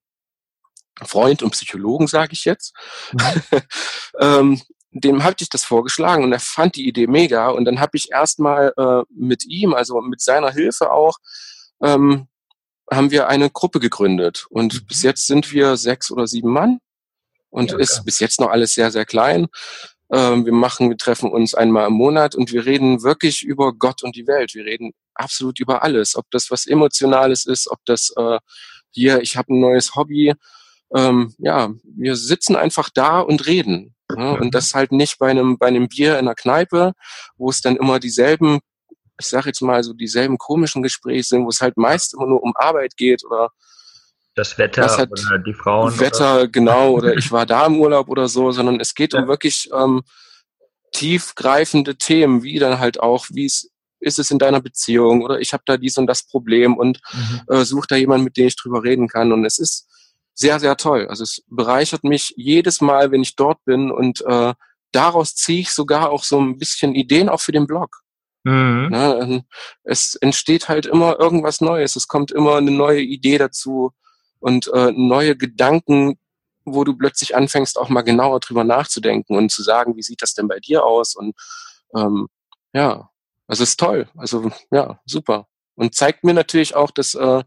[1.05, 2.73] Freund und Psychologen, sage ich jetzt,
[3.13, 3.61] mhm.
[4.19, 4.61] ähm,
[4.91, 7.49] dem habe ich das vorgeschlagen und er fand die Idee mega.
[7.49, 11.17] Und dann habe ich erstmal äh, mit ihm, also mit seiner Hilfe auch,
[11.81, 12.27] ähm,
[12.91, 14.45] haben wir eine Gruppe gegründet.
[14.49, 14.85] Und mhm.
[14.87, 16.79] bis jetzt sind wir sechs oder sieben Mann
[17.49, 18.03] und ja, ist ja.
[18.03, 19.47] bis jetzt noch alles sehr, sehr klein.
[20.11, 24.03] Ähm, wir machen, wir treffen uns einmal im Monat und wir reden wirklich über Gott
[24.03, 24.53] und die Welt.
[24.53, 26.17] Wir reden absolut über alles.
[26.17, 28.39] Ob das was Emotionales ist, ob das äh,
[28.89, 30.33] hier, ich habe ein neues Hobby,
[30.95, 33.95] ähm, ja, wir sitzen einfach da und reden.
[34.15, 36.91] Ja, und das halt nicht bei einem, bei einem Bier in der Kneipe,
[37.37, 38.59] wo es dann immer dieselben,
[39.17, 42.43] ich sag jetzt mal so dieselben komischen Gespräche sind, wo es halt meist immer nur
[42.43, 43.51] um Arbeit geht oder
[44.35, 45.97] das Wetter hat, oder die Frauen.
[45.99, 46.47] Wetter, oder?
[46.47, 49.21] genau, oder ich war da im Urlaub oder so, sondern es geht ja.
[49.21, 50.01] um wirklich ähm,
[50.91, 55.53] tiefgreifende Themen, wie dann halt auch, wie es ist es in deiner Beziehung oder ich
[55.53, 57.41] habe da dies und das Problem und mhm.
[57.55, 59.31] äh, suche da jemanden, mit dem ich drüber reden kann.
[59.31, 59.87] Und es ist
[60.41, 61.07] sehr, sehr toll.
[61.07, 64.53] Also es bereichert mich jedes Mal, wenn ich dort bin und äh,
[64.91, 68.01] daraus ziehe ich sogar auch so ein bisschen Ideen auch für den Blog.
[68.43, 68.87] Mhm.
[68.89, 69.43] Ne, ähm,
[69.83, 71.95] es entsteht halt immer irgendwas Neues.
[71.95, 73.91] Es kommt immer eine neue Idee dazu
[74.39, 76.17] und äh, neue Gedanken,
[76.65, 80.33] wo du plötzlich anfängst, auch mal genauer drüber nachzudenken und zu sagen, wie sieht das
[80.33, 81.15] denn bei dir aus?
[81.15, 81.35] Und
[81.95, 82.27] ähm,
[82.73, 83.09] ja,
[83.47, 84.07] also ist toll.
[84.17, 85.47] Also ja, super.
[85.75, 87.43] Und zeigt mir natürlich auch, dass äh,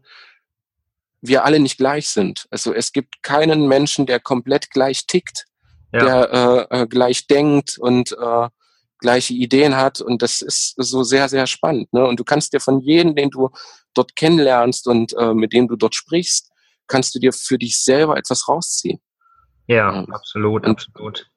[1.27, 2.45] wir alle nicht gleich sind.
[2.49, 5.45] Also es gibt keinen Menschen, der komplett gleich tickt,
[5.93, 5.99] ja.
[6.03, 8.49] der äh, äh, gleich denkt und äh,
[8.99, 10.01] gleiche Ideen hat.
[10.01, 11.91] Und das ist so sehr, sehr spannend.
[11.93, 12.05] Ne?
[12.05, 13.49] Und du kannst dir von jedem, den du
[13.93, 16.51] dort kennenlernst und äh, mit dem du dort sprichst,
[16.87, 18.99] kannst du dir für dich selber etwas rausziehen.
[19.67, 21.27] Ja, ähm, absolut, und, absolut.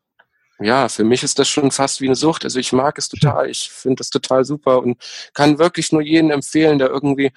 [0.60, 2.44] Ja, für mich ist das schon fast wie eine Sucht.
[2.44, 5.02] Also ich mag es total, ich finde das total super und
[5.34, 7.32] kann wirklich nur jeden empfehlen, der irgendwie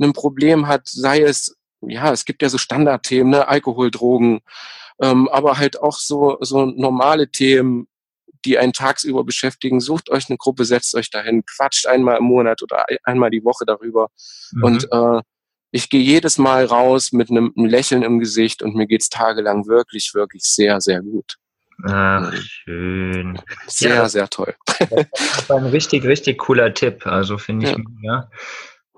[0.00, 1.56] ein Problem hat, sei es,
[1.88, 4.40] ja, es gibt ja so Standardthemen, ne, Alkohol, Drogen,
[5.00, 7.88] ähm, aber halt auch so, so normale Themen,
[8.44, 9.80] die einen tagsüber beschäftigen.
[9.80, 13.64] Sucht euch eine Gruppe, setzt euch dahin, quatscht einmal im Monat oder einmal die Woche
[13.66, 14.08] darüber.
[14.52, 14.62] Mhm.
[14.62, 15.22] Und äh,
[15.70, 19.66] ich gehe jedes Mal raus mit einem, einem Lächeln im Gesicht und mir geht's tagelang
[19.66, 21.36] wirklich, wirklich sehr, sehr gut.
[21.82, 23.40] Ach, schön.
[23.66, 24.54] Sehr, ja, sehr toll.
[24.78, 27.04] Das war ein richtig, richtig cooler Tipp.
[27.06, 27.76] Also finde ich.
[28.02, 28.30] Ja.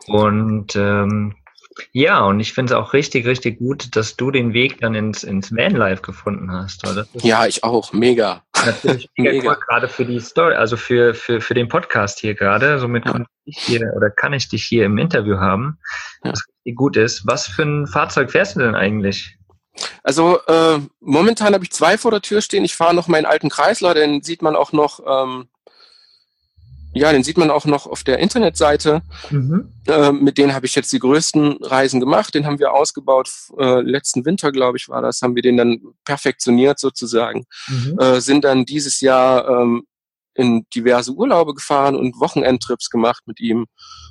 [0.07, 1.35] Und ähm,
[1.93, 5.25] ja, und ich finde es auch richtig, richtig gut, dass du den Weg dann ins,
[5.25, 6.83] ins Vanlife gefunden hast.
[7.23, 7.93] ja, ich auch.
[7.93, 8.43] Mega.
[8.65, 9.51] Natürlich mega, mega.
[9.51, 12.79] Cool, gerade für die Story, also für, für, für den Podcast hier gerade.
[12.79, 13.13] Somit ja.
[13.13, 15.79] kann ich hier oder kann ich dich hier im Interview haben,
[16.25, 16.33] ja.
[16.33, 17.27] was richtig gut ist.
[17.27, 19.37] Was für ein Fahrzeug fährst du denn eigentlich?
[20.03, 22.65] Also äh, momentan habe ich zwei vor der Tür stehen.
[22.65, 25.49] Ich fahre noch meinen alten Kreisler, den sieht man auch noch ähm,
[26.97, 29.03] ja, den sieht man auch noch auf der Internetseite.
[29.31, 29.73] Mhm.
[29.87, 32.35] Äh, mit denen habe ich jetzt die größten Reisen gemacht.
[32.35, 33.31] Den haben wir ausgebaut.
[33.59, 35.23] Äh, letzten Winter, glaube ich, war das.
[35.23, 37.45] Haben wir den dann perfektioniert sozusagen.
[37.69, 37.99] Mhm.
[37.99, 39.83] Äh, sind dann dieses Jahr ähm,
[40.35, 43.67] in diverse Urlaube gefahren und Wochenendtrips gemacht mit ihm.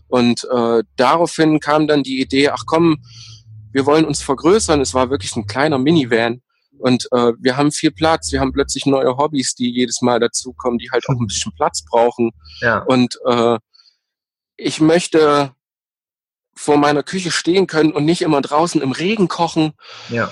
[0.08, 2.98] Und äh, daraufhin kam dann die Idee, ach komm,
[3.72, 4.80] wir wollen uns vergrößern.
[4.82, 6.42] Es war wirklich ein kleiner Minivan.
[6.80, 10.78] Und äh, wir haben viel Platz, wir haben plötzlich neue Hobbys, die jedes Mal dazukommen,
[10.78, 12.32] die halt auch ein bisschen Platz brauchen.
[12.62, 12.80] Ja.
[12.84, 13.58] Und äh,
[14.58, 15.52] ich möchte
[16.56, 19.74] vor meiner Küche stehen können und nicht immer draußen im Regen kochen.
[20.10, 20.32] Ja.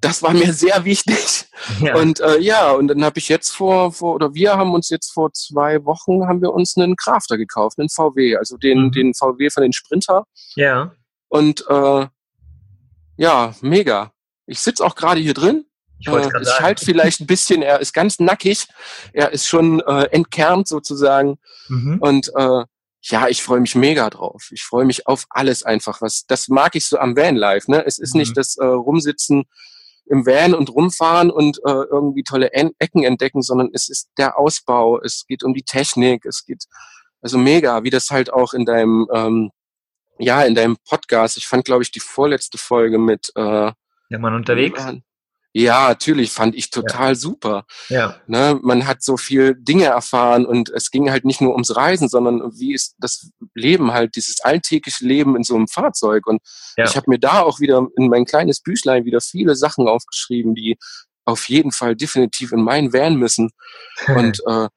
[0.00, 1.46] Das war mir sehr wichtig.
[1.82, 1.94] Ja.
[1.94, 5.12] Und äh, ja, und dann habe ich jetzt vor, vor, oder wir haben uns jetzt
[5.12, 8.92] vor zwei Wochen, haben wir uns einen Crafter gekauft, einen VW, also den, mhm.
[8.92, 10.24] den VW von den Sprinter.
[10.56, 10.94] Ja.
[11.28, 12.06] Und äh,
[13.18, 14.10] ja, mega.
[14.46, 15.66] Ich sitze auch gerade hier drin
[16.00, 18.66] ich äh, es halt vielleicht ein bisschen, er ist ganz nackig,
[19.12, 21.38] er ist schon äh, entkernt sozusagen.
[21.68, 21.98] Mhm.
[22.00, 22.64] Und äh,
[23.02, 24.48] ja, ich freue mich mega drauf.
[24.50, 26.02] Ich freue mich auf alles einfach.
[26.02, 27.70] Was das mag ich so am Vanlife.
[27.70, 27.84] Ne?
[27.86, 28.20] Es ist mhm.
[28.20, 29.44] nicht das äh, Rumsitzen
[30.06, 34.38] im Van und rumfahren und äh, irgendwie tolle en Ecken entdecken, sondern es ist der
[34.38, 35.00] Ausbau.
[35.00, 36.26] Es geht um die Technik.
[36.26, 36.64] Es geht
[37.22, 39.50] also mega, wie das halt auch in deinem ähm,
[40.18, 41.36] ja in deinem Podcast.
[41.36, 43.72] Ich fand, glaube ich, die vorletzte Folge mit äh,
[44.10, 44.84] der Mann unterwegs.
[45.52, 47.14] Ja, natürlich, fand ich total ja.
[47.14, 47.64] super.
[47.88, 48.20] Ja.
[48.26, 52.08] Ne, man hat so viel Dinge erfahren und es ging halt nicht nur ums Reisen,
[52.08, 56.26] sondern wie ist das Leben halt, dieses alltägliche Leben in so einem Fahrzeug.
[56.26, 56.40] Und
[56.76, 56.84] ja.
[56.84, 60.78] ich habe mir da auch wieder in mein kleines Büchlein wieder viele Sachen aufgeschrieben, die
[61.24, 63.50] auf jeden Fall definitiv in meinen Van müssen.
[64.06, 64.68] und äh,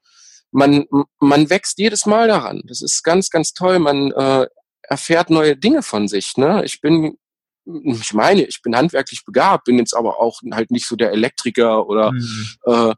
[0.50, 0.86] man,
[1.18, 2.62] man wächst jedes Mal daran.
[2.66, 3.78] Das ist ganz, ganz toll.
[3.80, 4.46] Man äh,
[4.82, 6.36] erfährt neue Dinge von sich.
[6.36, 6.62] Ne?
[6.64, 7.16] Ich bin
[7.66, 11.86] ich meine, ich bin handwerklich begabt, bin jetzt aber auch halt nicht so der Elektriker
[11.86, 12.46] oder mhm.
[12.66, 12.94] äh,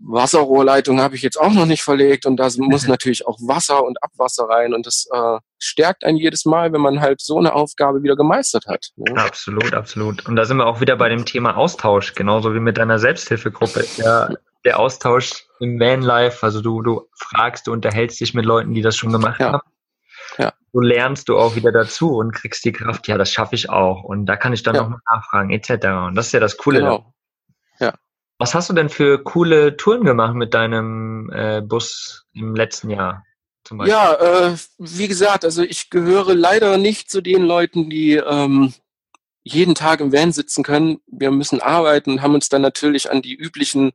[0.00, 4.02] Wasserrohrleitung habe ich jetzt auch noch nicht verlegt und da muss natürlich auch Wasser und
[4.02, 8.02] Abwasser rein und das äh, stärkt einen jedes Mal, wenn man halt so eine Aufgabe
[8.02, 8.90] wieder gemeistert hat.
[8.96, 9.16] Ne?
[9.16, 10.26] Absolut, absolut.
[10.26, 13.84] Und da sind wir auch wieder bei dem Thema Austausch, genauso wie mit deiner Selbsthilfegruppe.
[13.96, 14.28] Ja,
[14.64, 18.96] der Austausch im Vanlife, also du, du fragst, du unterhältst dich mit Leuten, die das
[18.96, 19.52] schon gemacht ja.
[19.52, 19.60] haben
[20.36, 20.52] ja.
[20.72, 24.04] so lernst du auch wieder dazu und kriegst die Kraft, ja, das schaffe ich auch.
[24.04, 24.82] Und da kann ich dann ja.
[24.82, 25.86] nochmal nachfragen, etc.
[26.08, 26.80] Und das ist ja das Coole.
[26.80, 27.14] Genau.
[27.80, 27.94] Ja.
[28.38, 33.24] Was hast du denn für coole Touren gemacht mit deinem äh, Bus im letzten Jahr?
[33.84, 38.72] Ja, äh, wie gesagt, also ich gehöre leider nicht zu den Leuten, die ähm,
[39.42, 41.00] jeden Tag im Van sitzen können.
[41.06, 43.92] Wir müssen arbeiten, haben uns dann natürlich an die üblichen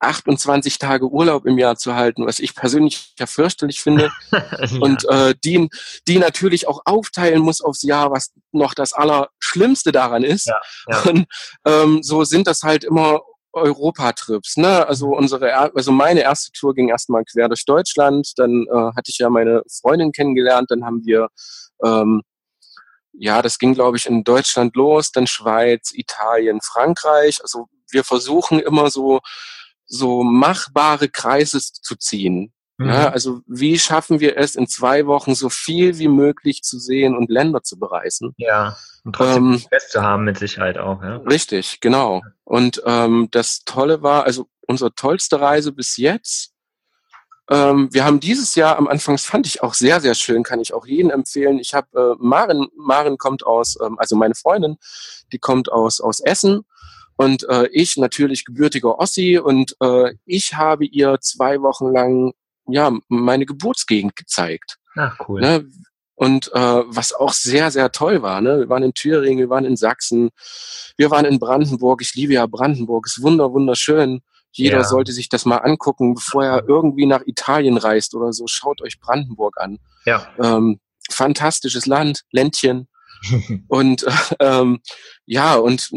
[0.00, 4.10] 28 Tage Urlaub im Jahr zu halten, was ich persönlich ja fürchterlich finde.
[4.32, 4.40] ja.
[4.80, 5.68] Und äh, die,
[6.08, 10.46] die natürlich auch aufteilen muss aufs Jahr, was noch das Allerschlimmste daran ist.
[10.46, 11.00] Ja, ja.
[11.10, 11.26] Und
[11.66, 13.20] ähm, so sind das halt immer
[13.52, 14.56] Europatrips.
[14.56, 14.86] Ne?
[14.86, 18.32] Also unsere, also meine erste Tour ging erstmal quer durch Deutschland.
[18.36, 20.70] Dann äh, hatte ich ja meine Freundin kennengelernt.
[20.70, 21.28] Dann haben wir
[21.84, 22.22] ähm,
[23.12, 27.42] ja, das ging, glaube ich, in Deutschland los, dann Schweiz, Italien, Frankreich.
[27.42, 29.20] Also wir versuchen immer so,
[29.90, 32.52] so machbare Kreise zu ziehen.
[32.78, 32.88] Mhm.
[32.88, 37.16] Ja, also wie schaffen wir es, in zwei Wochen so viel wie möglich zu sehen
[37.16, 38.32] und Länder zu bereisen?
[38.38, 41.02] Ja, und trotzdem ähm, Fest zu haben mit Sicherheit auch.
[41.02, 41.16] Ja.
[41.18, 42.22] Richtig, genau.
[42.44, 46.54] Und ähm, das Tolle war, also unsere tollste Reise bis jetzt
[47.50, 50.60] ähm, wir haben dieses Jahr am Anfang, das fand ich auch sehr, sehr schön, kann
[50.60, 51.58] ich auch jedem empfehlen.
[51.58, 54.76] Ich habe äh, Maren, Maren kommt aus, ähm, also meine Freundin,
[55.32, 56.64] die kommt aus, aus Essen
[57.20, 62.32] und äh, ich natürlich gebürtiger Ossi und äh, ich habe ihr zwei Wochen lang
[62.66, 64.78] ja meine Geburtsgegend gezeigt.
[64.96, 65.42] Ach cool.
[65.42, 65.68] Ne?
[66.14, 68.60] Und äh, was auch sehr, sehr toll war, ne?
[68.60, 70.30] Wir waren in Thüringen, wir waren in Sachsen,
[70.96, 72.00] wir waren in Brandenburg.
[72.00, 74.22] Ich liebe ja Brandenburg, ist wunder, wunderschön.
[74.52, 74.84] Jeder ja.
[74.84, 78.46] sollte sich das mal angucken, bevor er irgendwie nach Italien reist oder so.
[78.46, 79.76] Schaut euch Brandenburg an.
[80.06, 80.26] Ja.
[80.42, 80.80] Ähm,
[81.10, 82.88] fantastisches Land, Ländchen.
[83.68, 84.80] und äh, ähm,
[85.26, 85.90] ja, und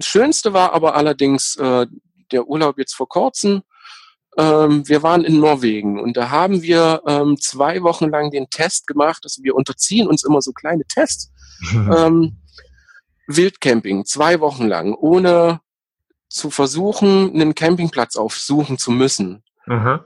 [0.00, 1.86] schönste war aber allerdings äh,
[2.32, 3.62] der Urlaub jetzt vor kurzem.
[4.38, 8.86] Ähm, wir waren in Norwegen und da haben wir ähm, zwei Wochen lang den Test
[8.86, 9.20] gemacht.
[9.24, 11.32] Also wir unterziehen uns immer so kleine Tests.
[11.72, 12.38] ähm,
[13.28, 15.60] Wildcamping, zwei Wochen lang, ohne
[16.28, 19.42] zu versuchen, einen Campingplatz aufsuchen zu müssen.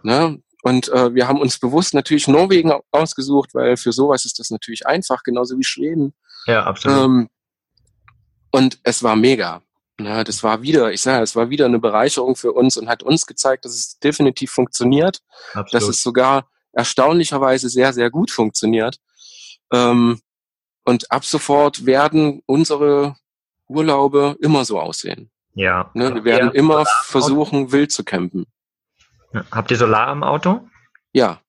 [0.03, 0.43] Ne?
[0.63, 4.87] Und äh, wir haben uns bewusst natürlich Norwegen ausgesucht, weil für sowas ist das natürlich
[4.87, 6.15] einfach, genauso wie Schweden.
[6.47, 6.99] Ja, absolut.
[6.99, 7.29] Ähm,
[8.51, 9.63] und es war mega.
[10.05, 13.03] Ja, das war wieder, ich sage, es war wieder eine Bereicherung für uns und hat
[13.03, 15.21] uns gezeigt, dass es definitiv funktioniert,
[15.55, 15.75] Absolut.
[15.75, 18.97] dass es sogar erstaunlicherweise sehr, sehr gut funktioniert.
[19.73, 20.21] Ähm,
[20.85, 23.17] und ab sofort werden unsere
[23.69, 25.31] Urlaube immer so aussehen.
[25.55, 25.91] Ja.
[25.95, 28.47] Ne, wir werden immer versuchen, wild zu campen.
[29.51, 30.69] Habt ihr Solar am Auto?
[31.13, 31.41] Ja.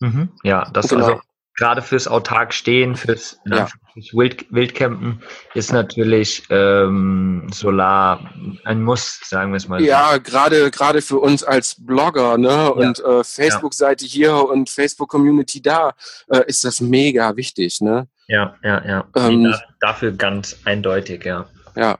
[0.00, 0.30] Mhm.
[0.42, 1.06] Ja, das genau.
[1.06, 1.20] also
[1.58, 3.68] gerade fürs autark stehen, fürs, ja.
[3.92, 5.20] fürs Wild, Wildcampen
[5.54, 8.32] ist natürlich ähm, Solar
[8.64, 9.82] ein Muss, sagen wir es mal.
[9.82, 12.48] Ja, gerade gerade für uns als Blogger ne?
[12.48, 12.68] Ja.
[12.68, 14.10] und äh, Facebook-Seite ja.
[14.10, 15.94] hier und Facebook-Community da
[16.28, 17.80] äh, ist das mega wichtig.
[17.80, 18.06] Ne?
[18.28, 19.08] Ja, ja, ja.
[19.16, 21.46] Ähm, dafür ganz eindeutig, ja.
[21.74, 21.98] Ja,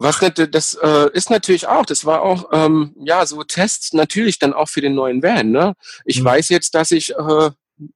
[0.00, 4.52] was das äh, ist natürlich auch, das war auch ähm, ja so Tests natürlich dann
[4.52, 5.50] auch für den neuen Van.
[5.50, 5.74] Ne?
[6.04, 6.26] Ich mhm.
[6.26, 7.50] weiß jetzt, dass ich äh,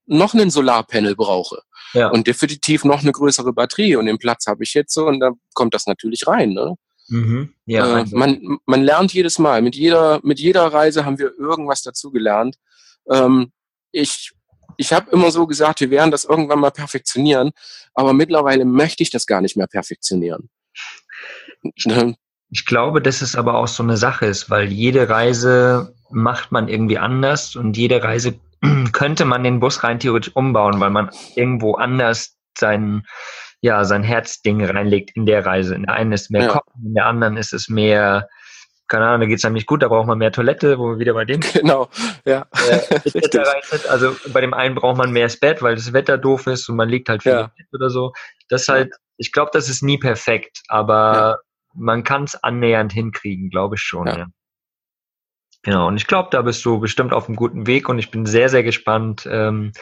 [0.07, 1.63] noch einen Solarpanel brauche
[1.95, 2.09] ja.
[2.09, 5.33] und definitiv noch eine größere Batterie und den Platz habe ich jetzt so und da
[5.55, 6.51] kommt das natürlich rein.
[6.51, 6.77] Ne?
[7.09, 7.55] Mhm.
[7.67, 9.63] Ja, äh, man, man lernt jedes Mal.
[9.63, 12.57] Mit jeder, mit jeder Reise haben wir irgendwas dazu gelernt.
[13.11, 13.53] Ähm,
[13.91, 14.33] ich
[14.77, 17.51] ich habe immer so gesagt, wir werden das irgendwann mal perfektionieren,
[17.95, 20.49] aber mittlerweile möchte ich das gar nicht mehr perfektionieren.
[22.51, 26.69] Ich glaube, dass es aber auch so eine Sache ist, weil jede Reise macht man
[26.69, 28.39] irgendwie anders und jede Reise
[28.93, 33.05] könnte man den Bus rein theoretisch umbauen, weil man irgendwo anders sein,
[33.61, 35.75] ja, sein Herzding reinlegt in der Reise.
[35.75, 36.49] In der einen ist mehr ja.
[36.49, 38.29] Kochen, in der anderen ist es mehr,
[38.89, 40.99] keine Ahnung, da geht es einem nicht gut, da braucht man mehr Toilette, wo wir
[40.99, 41.89] wieder bei dem Genau,
[42.25, 42.47] ja.
[42.69, 43.01] Äh,
[43.89, 46.77] also bei dem einen braucht man mehr das Bett, weil das Wetter doof ist und
[46.77, 47.51] man liegt halt viel ja.
[47.57, 48.13] Bett oder so.
[48.49, 51.37] Das halt, ich glaube, das ist nie perfekt, aber ja
[51.75, 54.07] man kann es annähernd hinkriegen, glaube ich schon.
[54.07, 54.27] Ja.
[55.63, 58.27] Genau, und ich glaube, da bist du bestimmt auf einem guten Weg und ich bin
[58.27, 59.73] sehr, sehr gespannt, ähm,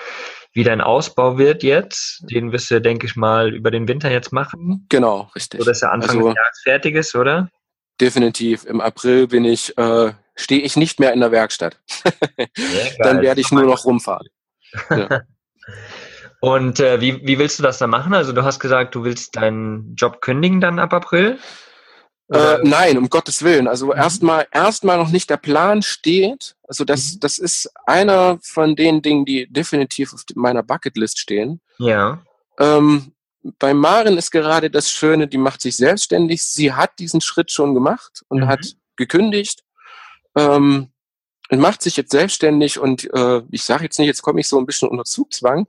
[0.52, 2.22] wie dein Ausbau wird jetzt.
[2.30, 4.86] Den wirst du, denke ich mal, über den Winter jetzt machen.
[4.88, 5.60] Genau, richtig.
[5.60, 7.48] So dass er Anfang also, des Jahres fertig ist, oder?
[8.00, 8.64] Definitiv.
[8.64, 11.78] Im April bin ich, äh, stehe ich nicht mehr in der Werkstatt.
[12.98, 14.26] Dann werde ich nur noch rumfahren.
[14.90, 15.22] Ja.
[16.40, 18.14] und äh, wie, wie willst du das dann machen?
[18.14, 21.38] Also du hast gesagt, du willst deinen Job kündigen dann ab April?
[22.32, 23.66] Äh, nein, um Gottes Willen.
[23.66, 23.92] Also mhm.
[23.92, 26.54] erstmal erstmal noch nicht der Plan steht.
[26.68, 27.20] Also das, mhm.
[27.20, 31.60] das ist einer von den Dingen, die definitiv auf meiner Bucketlist stehen.
[31.78, 32.22] Ja.
[32.58, 33.12] Ähm,
[33.58, 36.42] bei Maren ist gerade das Schöne, die macht sich selbstständig.
[36.44, 38.46] Sie hat diesen Schritt schon gemacht und mhm.
[38.46, 39.64] hat gekündigt.
[40.36, 40.90] Ähm,
[41.50, 44.58] und macht sich jetzt selbstständig und äh, ich sage jetzt nicht, jetzt komme ich so
[44.58, 45.66] ein bisschen unter Zugzwang,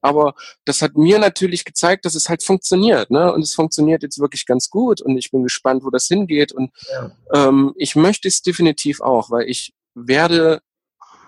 [0.00, 3.32] aber das hat mir natürlich gezeigt, dass es halt funktioniert, ne?
[3.32, 6.70] Und es funktioniert jetzt wirklich ganz gut und ich bin gespannt, wo das hingeht und
[6.90, 7.10] ja.
[7.32, 10.60] ähm, ich möchte es definitiv auch, weil ich werde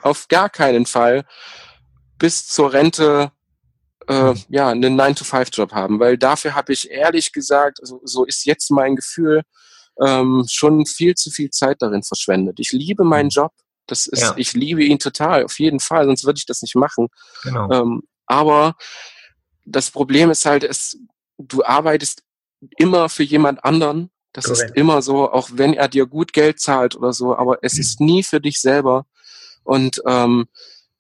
[0.02, 1.24] auf gar keinen Fall
[2.18, 3.32] bis zur Rente
[4.06, 8.70] äh, ja einen 9-to-5-Job haben, weil dafür habe ich ehrlich gesagt, also so ist jetzt
[8.70, 9.42] mein Gefühl,
[10.00, 12.58] ähm, schon viel zu viel Zeit darin verschwendet.
[12.58, 13.30] Ich liebe meinen mhm.
[13.30, 13.52] Job.
[13.86, 14.34] Das ist, ja.
[14.36, 17.08] ich liebe ihn total, auf jeden Fall, sonst würde ich das nicht machen.
[17.42, 17.70] Genau.
[17.70, 18.76] Ähm, aber
[19.66, 20.98] das Problem ist halt, es,
[21.38, 22.22] du arbeitest
[22.76, 24.10] immer für jemand anderen.
[24.32, 24.70] Das Correct.
[24.70, 27.80] ist immer so, auch wenn er dir gut Geld zahlt oder so, aber es mhm.
[27.80, 29.06] ist nie für dich selber.
[29.62, 30.46] Und ähm,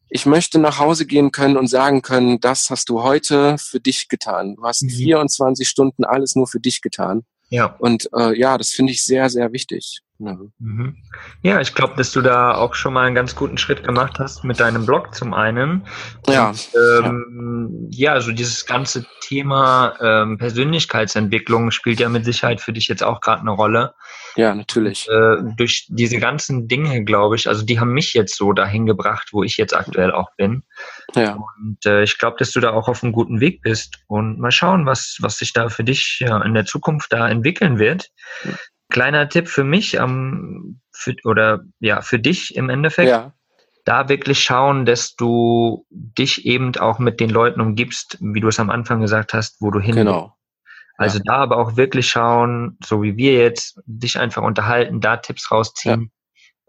[0.08, 4.08] ich möchte nach Hause gehen können und sagen können, das hast du heute für dich
[4.08, 4.54] getan.
[4.56, 4.90] Du hast mhm.
[4.90, 7.24] 24 Stunden alles nur für dich getan.
[7.48, 7.74] Ja.
[7.78, 10.00] Und äh, ja, das finde ich sehr, sehr wichtig.
[10.24, 10.96] Ja, mhm.
[11.42, 14.44] ja ich glaube, dass du da auch schon mal einen ganz guten Schritt gemacht hast
[14.44, 15.86] mit deinem Blog zum einen.
[16.28, 16.48] Ja.
[16.48, 18.10] Und, ähm, ja.
[18.10, 23.20] ja, also dieses ganze Thema ähm, Persönlichkeitsentwicklung spielt ja mit Sicherheit für dich jetzt auch
[23.20, 23.94] gerade eine Rolle.
[24.36, 25.08] Ja, natürlich.
[25.08, 29.28] Äh, durch diese ganzen Dinge, glaube ich, also die haben mich jetzt so dahin gebracht,
[29.32, 30.62] wo ich jetzt aktuell auch bin.
[31.14, 31.34] Ja.
[31.34, 33.98] Und äh, ich glaube, dass du da auch auf einem guten Weg bist.
[34.06, 37.78] Und mal schauen, was, was sich da für dich ja, in der Zukunft da entwickeln
[37.78, 38.10] wird.
[38.94, 43.10] Kleiner Tipp für mich ähm, für, oder ja, für dich im Endeffekt.
[43.10, 43.32] Ja.
[43.84, 48.60] Da wirklich schauen, dass du dich eben auch mit den Leuten umgibst, wie du es
[48.60, 50.36] am Anfang gesagt hast, wo du hin Genau.
[50.96, 51.24] Also ja.
[51.26, 56.12] da aber auch wirklich schauen, so wie wir jetzt, dich einfach unterhalten, da Tipps rausziehen.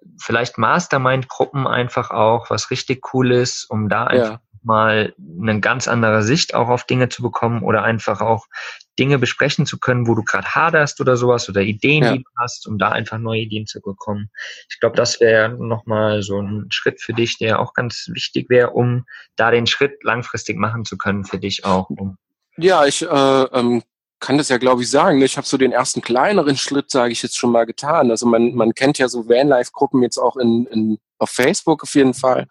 [0.02, 0.08] Ja.
[0.20, 5.88] Vielleicht Mastermind-Gruppen einfach auch, was richtig cool ist, um da einfach ja mal eine ganz
[5.88, 8.48] andere Sicht auch auf Dinge zu bekommen oder einfach auch
[8.98, 12.14] Dinge besprechen zu können, wo du gerade haderst oder sowas oder Ideen, ja.
[12.14, 14.30] die du hast, um da einfach neue Ideen zu bekommen.
[14.70, 18.72] Ich glaube, das wäre nochmal so ein Schritt für dich, der auch ganz wichtig wäre,
[18.72, 19.06] um
[19.36, 21.90] da den Schritt langfristig machen zu können für dich auch.
[21.90, 22.18] Um
[22.58, 23.84] ja, ich äh, ähm,
[24.20, 25.22] kann das ja, glaube ich, sagen.
[25.22, 28.10] Ich habe so den ersten kleineren Schritt, sage ich jetzt schon mal getan.
[28.12, 32.14] Also man, man kennt ja so Vanlife-Gruppen jetzt auch in, in, auf Facebook auf jeden
[32.14, 32.48] Fall.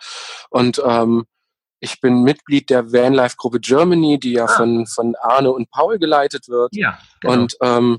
[0.50, 1.24] Und ähm,
[1.85, 4.49] ich bin Mitglied der Vanlife-Gruppe Germany, die ja ah.
[4.49, 6.75] von, von Arne und Paul geleitet wird.
[6.75, 7.35] Ja, genau.
[7.35, 7.99] Und ähm,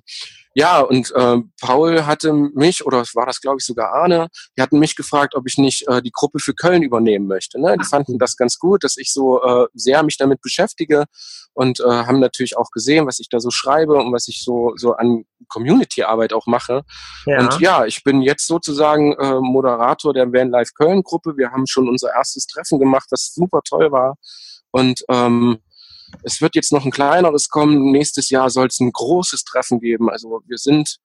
[0.58, 4.80] ja, und äh, Paul hatte mich, oder war das glaube ich sogar Arne, die hatten
[4.80, 7.60] mich gefragt, ob ich nicht äh, die Gruppe für Köln übernehmen möchte.
[7.60, 7.76] Ne?
[7.78, 7.89] Die Ach.
[7.89, 11.06] fanden das ganz gut, dass ich so äh, sehr mich damit beschäftige
[11.54, 14.72] und äh, haben natürlich auch gesehen, was ich da so schreibe und was ich so,
[14.78, 16.84] so an Community-Arbeit auch mache.
[17.26, 17.39] Ja.
[17.39, 21.36] Und ja, ich bin jetzt sozusagen äh, Moderator der Van Life Köln-Gruppe.
[21.36, 24.15] Wir haben schon unser erstes Treffen gemacht, was super toll war.
[24.72, 25.60] Und ähm,
[26.24, 27.91] es wird jetzt noch ein kleineres kommen.
[27.91, 30.10] Nächstes Jahr soll es ein großes Treffen geben.
[30.10, 30.98] Also wir sind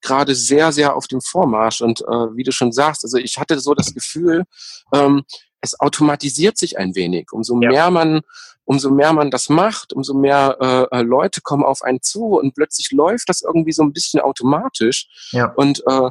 [0.00, 1.80] gerade sehr, sehr auf dem Vormarsch.
[1.80, 4.44] Und äh, wie du schon sagst, also ich hatte so das Gefühl,
[4.92, 5.22] ähm,
[5.60, 7.32] es automatisiert sich ein wenig.
[7.32, 7.68] Umso ja.
[7.68, 8.20] mehr man,
[8.64, 12.54] umso mehr man das macht, umso mehr äh, äh, Leute kommen auf einen zu und
[12.54, 15.08] plötzlich läuft das irgendwie so ein bisschen automatisch.
[15.32, 15.52] Ja.
[15.56, 16.10] Und äh,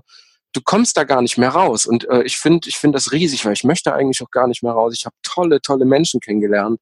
[0.54, 1.86] du kommst da gar nicht mehr raus.
[1.86, 4.64] Und äh, ich finde, ich finde das riesig, weil ich möchte eigentlich auch gar nicht
[4.64, 4.94] mehr raus.
[4.98, 6.80] Ich habe tolle, tolle Menschen kennengelernt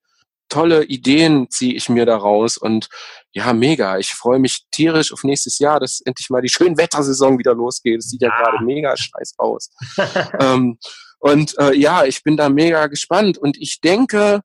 [0.49, 2.87] tolle Ideen ziehe ich mir daraus und
[3.31, 3.97] ja, mega.
[3.97, 7.99] Ich freue mich tierisch auf nächstes Jahr, dass endlich mal die schöne Wettersaison wieder losgeht.
[7.99, 9.69] Es sieht ja, ja gerade mega scheiß aus.
[10.39, 10.77] ähm,
[11.19, 14.41] und äh, ja, ich bin da mega gespannt und ich denke,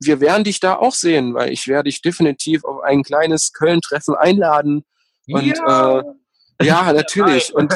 [0.00, 4.14] wir werden dich da auch sehen, weil ich werde dich definitiv auf ein kleines Köln-Treffen
[4.14, 4.84] einladen.
[5.26, 6.02] Und ja, äh,
[6.62, 7.54] ja natürlich.
[7.54, 7.74] und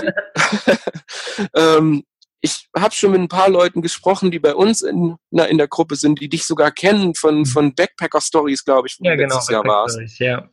[1.55, 2.05] ähm,
[2.40, 5.68] ich habe schon mit ein paar Leuten gesprochen, die bei uns in, na, in der
[5.68, 7.46] Gruppe sind, die dich sogar kennen von, mhm.
[7.46, 9.98] von Backpacker Stories, glaube ich, wo ja, du genau, letztes Jahr warst.
[10.18, 10.48] Ja.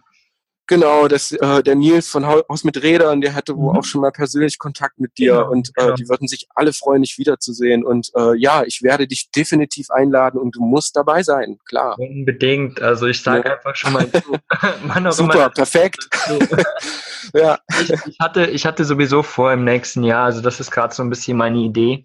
[0.68, 3.80] Genau, das, äh, der Nils von Haus mit Rädern, der hatte wohl mhm.
[3.80, 5.96] auch schon mal persönlich Kontakt mit dir genau, und äh, genau.
[5.96, 7.86] die würden sich alle freuen, dich wiederzusehen.
[7.86, 11.98] Und äh, ja, ich werde dich definitiv einladen und du musst dabei sein, klar.
[12.00, 12.82] Unbedingt.
[12.82, 13.56] Also ich sage ja.
[13.56, 15.12] einfach schon mal zu.
[15.12, 16.10] Super, perfekt.
[17.34, 17.60] ja.
[17.82, 21.04] Ich, ich, hatte, ich hatte sowieso vor im nächsten Jahr, also das ist gerade so
[21.04, 22.04] ein bisschen meine Idee,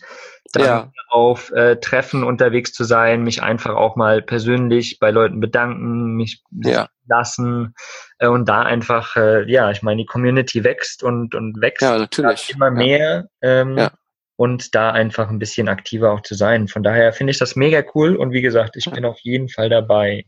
[0.52, 0.92] dann ja.
[1.08, 6.42] auf äh, Treffen unterwegs zu sein, mich einfach auch mal persönlich bei Leuten bedanken, mich
[6.50, 6.88] ja.
[7.06, 7.74] lassen
[8.18, 11.98] äh, und da einfach, äh, ja, ich meine, die Community wächst und, und wächst ja,
[11.98, 12.50] natürlich.
[12.50, 13.28] immer mehr.
[13.42, 13.92] Ähm, ja.
[14.36, 16.66] Und da einfach ein bisschen aktiver auch zu sein.
[16.66, 19.68] Von daher finde ich das mega cool und wie gesagt, ich bin auf jeden Fall
[19.68, 20.24] dabei.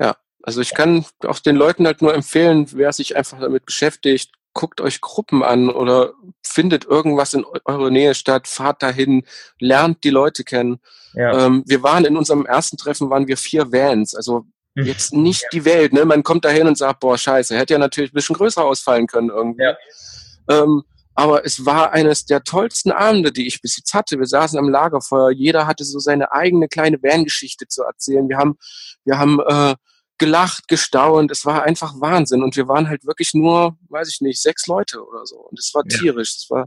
[0.00, 4.32] Ja, also ich kann auch den Leuten halt nur empfehlen, wer sich einfach damit beschäftigt,
[4.54, 6.12] guckt euch Gruppen an oder
[6.42, 9.24] findet irgendwas in eurer Nähe statt, fahrt dahin,
[9.58, 10.78] lernt die Leute kennen.
[11.14, 11.46] Ja.
[11.46, 14.86] Ähm, wir waren in unserem ersten Treffen waren wir vier Vans, also hm.
[14.86, 15.48] jetzt nicht ja.
[15.52, 16.04] die Welt, ne?
[16.04, 19.30] Man kommt dahin und sagt, boah, scheiße, hätte ja natürlich ein bisschen größer ausfallen können
[19.30, 19.64] irgendwie.
[19.64, 19.76] Ja.
[20.48, 20.82] Ähm,
[21.14, 24.18] aber es war eines der tollsten Abende, die ich bis jetzt hatte.
[24.18, 28.28] Wir saßen am Lagerfeuer, jeder hatte so seine eigene kleine Van-Geschichte zu erzählen.
[28.28, 28.56] Wir haben,
[29.04, 29.74] wir haben äh,
[30.22, 31.32] gelacht, gestaunt.
[31.32, 32.42] Es war einfach Wahnsinn.
[32.42, 35.36] Und wir waren halt wirklich nur, weiß ich nicht, sechs Leute oder so.
[35.36, 36.36] Und es war tierisch.
[36.36, 36.66] Das war,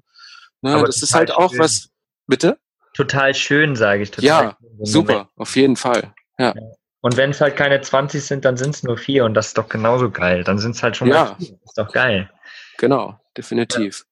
[0.62, 1.60] ne, das ist halt auch schön.
[1.60, 1.89] was.
[2.28, 2.58] Bitte?
[2.94, 4.12] Total schön, sage ich.
[4.12, 5.30] Total ja, super, Moment.
[5.38, 6.13] auf jeden Fall.
[6.38, 6.54] Ja.
[6.56, 6.62] ja.
[7.02, 9.58] Und wenn es halt keine 20 sind, dann sind es nur vier und das ist
[9.58, 10.44] doch genauso geil.
[10.44, 11.36] Dann sind es halt schon ja.
[11.36, 11.60] vier.
[11.63, 12.29] ist doch geil.
[12.77, 13.19] Genau.
[13.38, 14.06] definitiv.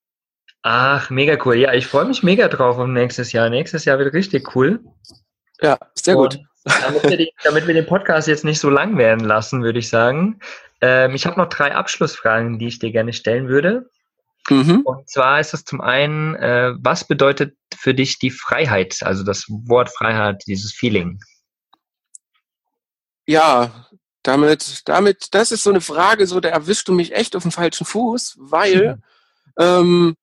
[0.62, 1.56] Ach, mega cool.
[1.56, 3.50] Ja, ich freue mich mega drauf um nächstes Jahr.
[3.50, 4.80] Nächstes Jahr wird richtig cool.
[5.60, 6.40] Ja, sehr gut.
[6.64, 9.90] Damit wir, die, damit wir, den Podcast jetzt nicht so lang werden lassen, würde ich
[9.90, 10.40] sagen.
[10.82, 13.90] Ähm, ich habe noch drei Abschlussfragen, die ich dir gerne stellen würde.
[14.50, 14.82] Mhm.
[14.82, 19.46] Und zwar ist es zum einen, äh, was bedeutet für dich die Freiheit, also das
[19.48, 21.20] Wort Freiheit, dieses Feeling?
[23.26, 23.88] Ja,
[24.22, 27.52] damit, damit, das ist so eine Frage, so da erwischst du mich echt auf dem
[27.52, 29.00] falschen Fuß, weil
[29.58, 29.80] ja.
[29.80, 30.16] ähm,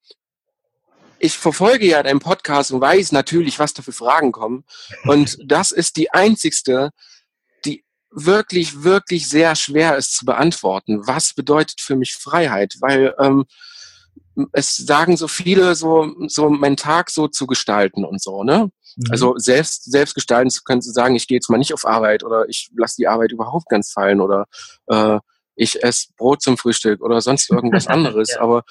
[1.21, 4.65] ich verfolge ja deinen Podcast und weiß natürlich, was da für Fragen kommen.
[5.05, 6.91] Und das ist die einzigste,
[7.65, 11.07] die wirklich, wirklich sehr schwer ist zu beantworten.
[11.07, 12.77] Was bedeutet für mich Freiheit?
[12.81, 13.45] Weil ähm,
[14.53, 18.71] es sagen so viele, so, so meinen Tag so zu gestalten und so, ne?
[18.97, 19.05] Mhm.
[19.11, 22.25] Also selbst, selbst gestalten zu können, zu sagen, ich gehe jetzt mal nicht auf Arbeit
[22.25, 24.47] oder ich lasse die Arbeit überhaupt ganz fallen oder
[24.87, 25.19] äh,
[25.61, 28.31] ich esse Brot zum Frühstück oder sonst irgendwas anderes.
[28.31, 28.41] ja.
[28.41, 28.65] Aber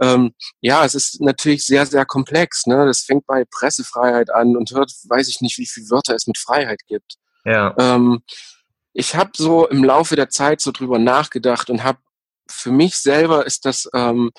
[0.00, 2.66] ähm, ja, es ist natürlich sehr, sehr komplex.
[2.66, 2.86] Ne?
[2.86, 6.38] Das fängt bei Pressefreiheit an und hört, weiß ich nicht, wie viele Wörter es mit
[6.38, 7.16] Freiheit gibt.
[7.44, 7.74] Ja.
[7.78, 8.22] Ähm,
[8.92, 11.98] ich habe so im Laufe der Zeit so drüber nachgedacht und habe
[12.48, 14.30] für mich selber ist das ähm,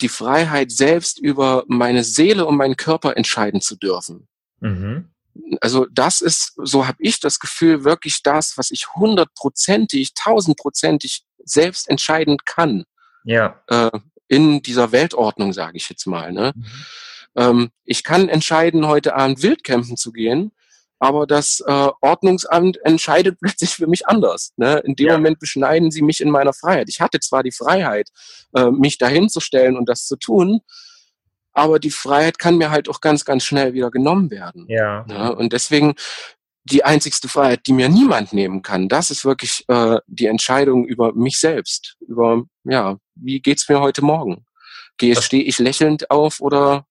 [0.00, 4.26] die Freiheit, selbst über meine Seele und meinen Körper entscheiden zu dürfen.
[4.58, 5.11] Mhm.
[5.60, 11.88] Also das ist, so habe ich das Gefühl, wirklich das, was ich hundertprozentig, tausendprozentig selbst
[11.88, 12.84] entscheiden kann.
[13.24, 13.62] Ja.
[13.68, 13.90] Äh,
[14.28, 16.32] in dieser Weltordnung, sage ich jetzt mal.
[16.32, 16.52] Ne?
[16.54, 16.66] Mhm.
[17.36, 20.52] Ähm, ich kann entscheiden, heute Abend Wildcampen zu gehen
[21.02, 24.52] aber das äh, Ordnungsamt entscheidet plötzlich für mich anders.
[24.56, 24.80] Ne?
[24.84, 25.14] In dem ja.
[25.14, 26.88] Moment beschneiden sie mich in meiner Freiheit.
[26.88, 28.10] Ich hatte zwar die Freiheit,
[28.54, 30.60] äh, mich dahin zu stellen und das zu tun,
[31.52, 34.66] aber die Freiheit kann mir halt auch ganz, ganz schnell wieder genommen werden.
[34.68, 35.04] Ja.
[35.06, 35.34] Ne?
[35.34, 35.94] Und deswegen
[36.64, 41.12] die einzigste Freiheit, die mir niemand nehmen kann, das ist wirklich äh, die Entscheidung über
[41.12, 44.46] mich selbst, über ja, wie geht's mir heute Morgen?
[44.96, 46.86] Gehe, stehe ich lächelnd auf oder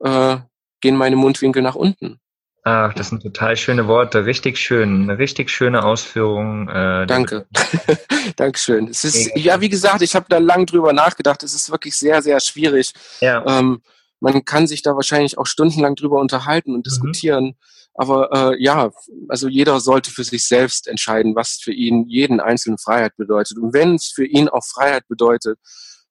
[0.00, 0.36] äh,
[0.80, 2.20] gehen meine Mundwinkel nach unten?
[2.64, 6.68] Ach, das sind total schöne Worte, richtig schön, eine richtig schöne Ausführung.
[6.68, 7.46] Äh, Danke,
[8.36, 8.88] Dankeschön.
[8.88, 11.42] Es ist, ja, wie gesagt, ich habe da lang drüber nachgedacht.
[11.42, 12.92] Es ist wirklich sehr, sehr schwierig.
[13.20, 13.44] Ja.
[13.46, 13.80] Ähm,
[14.20, 16.82] man kann sich da wahrscheinlich auch stundenlang drüber unterhalten und mhm.
[16.82, 17.44] diskutieren.
[17.44, 17.54] Mhm.
[17.94, 18.90] Aber äh, ja,
[19.28, 23.58] also jeder sollte für sich selbst entscheiden, was für ihn jeden einzelnen Freiheit bedeutet.
[23.58, 25.58] Und wenn es für ihn auch Freiheit bedeutet,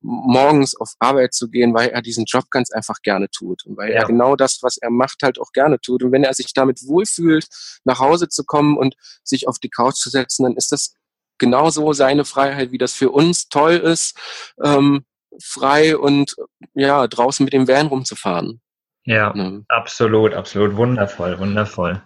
[0.02, 3.90] morgens auf Arbeit zu gehen, weil er diesen Job ganz einfach gerne tut und weil
[3.90, 4.02] ja.
[4.02, 6.04] er genau das, was er macht, halt auch gerne tut.
[6.04, 7.48] Und wenn er sich damit wohlfühlt,
[7.84, 10.94] nach Hause zu kommen und sich auf die Couch zu setzen, dann ist das
[11.38, 14.18] genauso seine Freiheit, wie das für uns toll ist,
[14.64, 15.06] ähm,
[15.42, 16.36] frei und
[16.74, 18.62] ja, draußen mit dem Van rumzufahren.
[19.04, 20.76] Ja, ja, absolut, absolut.
[20.76, 22.02] Wundervoll, wundervoll.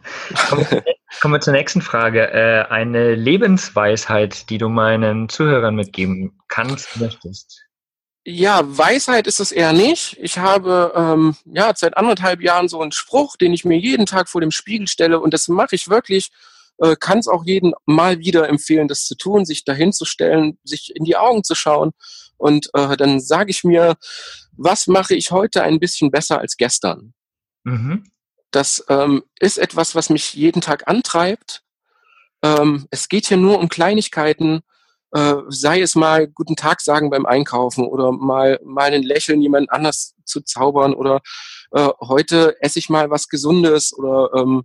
[0.49, 0.83] Kommen wir,
[1.19, 2.31] kommen wir zur nächsten Frage.
[2.31, 7.65] Äh, eine Lebensweisheit, die du meinen Zuhörern mitgeben kannst, möchtest.
[8.23, 10.17] Ja, Weisheit ist es eher nicht.
[10.19, 14.29] Ich habe ähm, ja seit anderthalb Jahren so einen Spruch, den ich mir jeden Tag
[14.29, 16.29] vor dem Spiegel stelle und das mache ich wirklich.
[16.77, 20.59] Äh, Kann es auch jeden mal wieder empfehlen, das zu tun, sich dahin zu stellen,
[20.63, 21.93] sich in die Augen zu schauen
[22.37, 23.95] und äh, dann sage ich mir,
[24.51, 27.13] was mache ich heute ein bisschen besser als gestern?
[27.63, 28.03] Mhm.
[28.51, 31.63] Das ähm, ist etwas, was mich jeden Tag antreibt.
[32.43, 34.61] Ähm, es geht hier nur um Kleinigkeiten
[35.11, 39.71] äh, sei es mal guten Tag sagen beim Einkaufen oder mal, mal ein Lächeln jemand
[39.71, 41.21] anders zu zaubern oder
[41.71, 44.63] äh, heute esse ich mal was Gesundes oder ähm,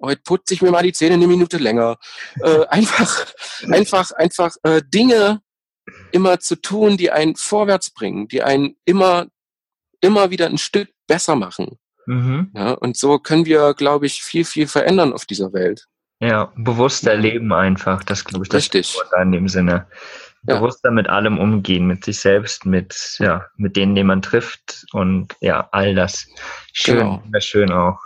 [0.00, 1.98] heute putze ich mir mal die Zähne eine Minute länger.
[2.40, 3.26] Äh, einfach,
[3.70, 5.40] einfach, einfach äh, Dinge
[6.12, 9.26] immer zu tun, die einen vorwärts bringen, die einen immer,
[10.00, 11.78] immer wieder ein Stück besser machen.
[12.06, 12.50] Mhm.
[12.54, 15.86] Ja, und so können wir, glaube ich, viel, viel verändern auf dieser Welt.
[16.20, 18.94] Ja, bewusster leben einfach, das glaube ich, das Richtig.
[18.94, 19.86] Wort in dem Sinne.
[20.48, 20.56] Ja.
[20.56, 25.34] Bewusster mit allem umgehen, mit sich selbst, mit, ja, mit denen, die man trifft und
[25.40, 26.26] ja, all das.
[26.72, 27.22] Schön, genau.
[27.40, 27.98] schön auch.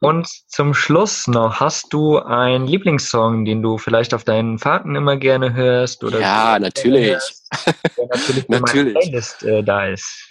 [0.00, 5.16] Und zum Schluss noch, hast du einen Lieblingssong, den du vielleicht auf deinen Fahrten immer
[5.16, 6.02] gerne hörst?
[6.02, 7.18] Oder ja, natürlich.
[7.96, 8.94] der natürlich natürlich.
[8.94, 10.26] Playlist äh, da ist.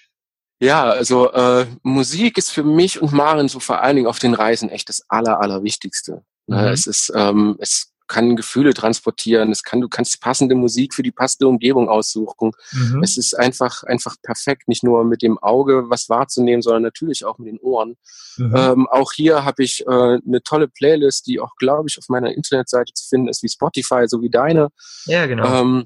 [0.59, 4.33] Ja, also äh, Musik ist für mich und Maren so vor allen Dingen auf den
[4.33, 6.23] Reisen echt das Aller, Allerwichtigste.
[6.49, 6.67] Ne, mhm.
[6.69, 11.11] Es ist, ähm, es kann Gefühle transportieren, es kann, du kannst passende Musik für die
[11.11, 12.51] passende Umgebung aussuchen.
[12.71, 13.03] Mhm.
[13.03, 17.37] Es ist einfach, einfach perfekt, nicht nur mit dem Auge was wahrzunehmen, sondern natürlich auch
[17.37, 17.97] mit den Ohren.
[18.37, 18.55] Mhm.
[18.55, 22.33] Ähm, auch hier habe ich äh, eine tolle Playlist, die auch, glaube ich, auf meiner
[22.33, 24.69] Internetseite zu finden ist, wie Spotify, so wie deine.
[25.05, 25.61] Ja, genau.
[25.61, 25.85] Ähm,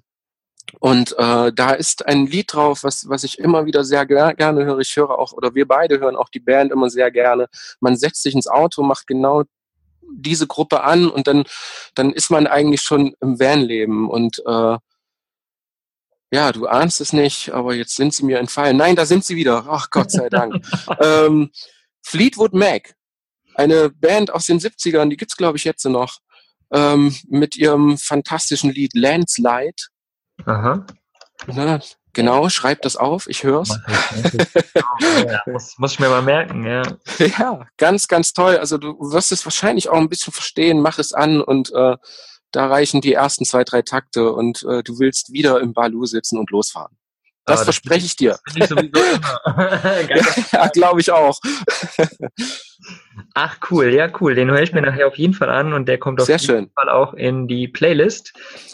[0.80, 4.64] und äh, da ist ein Lied drauf, was, was ich immer wieder sehr ger gerne
[4.64, 4.80] höre.
[4.80, 7.48] Ich höre auch, oder wir beide hören auch die Band immer sehr gerne.
[7.82, 9.44] Man setzt sich ins Auto, macht genau
[10.16, 11.44] diese Gruppe an und dann,
[11.96, 14.78] dann ist man eigentlich schon im Vanleben und äh,
[16.32, 18.76] ja, du ahnst es nicht, aber jetzt sind sie mir entfallen.
[18.76, 19.68] Nein, da sind sie wieder.
[19.70, 20.66] Ach, Gott sei Dank.
[21.00, 21.52] ähm,
[22.02, 22.96] Fleetwood Mac,
[23.54, 26.20] eine Band aus den 70ern, die gibt's glaube ich jetzt noch,
[26.72, 29.76] ähm, mit ihrem fantastischen Lied Landslide.
[30.46, 30.86] Aha.
[31.48, 31.80] Na,
[32.14, 33.70] genau, schreib das auf, ich hör's.
[34.76, 36.84] ja, muss, muss ich mir mal merken, ja.
[37.20, 38.58] Ja, ganz, ganz toll.
[38.58, 41.98] Also du wirst es wahrscheinlich auch ein bisschen verstehen, mach es an und äh,
[42.52, 46.38] da reichen die ersten zwei, drei Takte und äh, du willst wieder im Balu sitzen
[46.38, 46.96] und losfahren.
[47.46, 48.38] Das, das verspreche ich dir.
[48.56, 48.70] Ich
[50.52, 51.40] ja, glaube ich auch.
[53.34, 54.36] Ach cool, ja cool.
[54.36, 56.46] Den höre ich mir nachher auf jeden Fall an und der kommt auf Sehr jeden
[56.46, 56.72] schön.
[56.74, 58.34] Fall auch in die Playlist.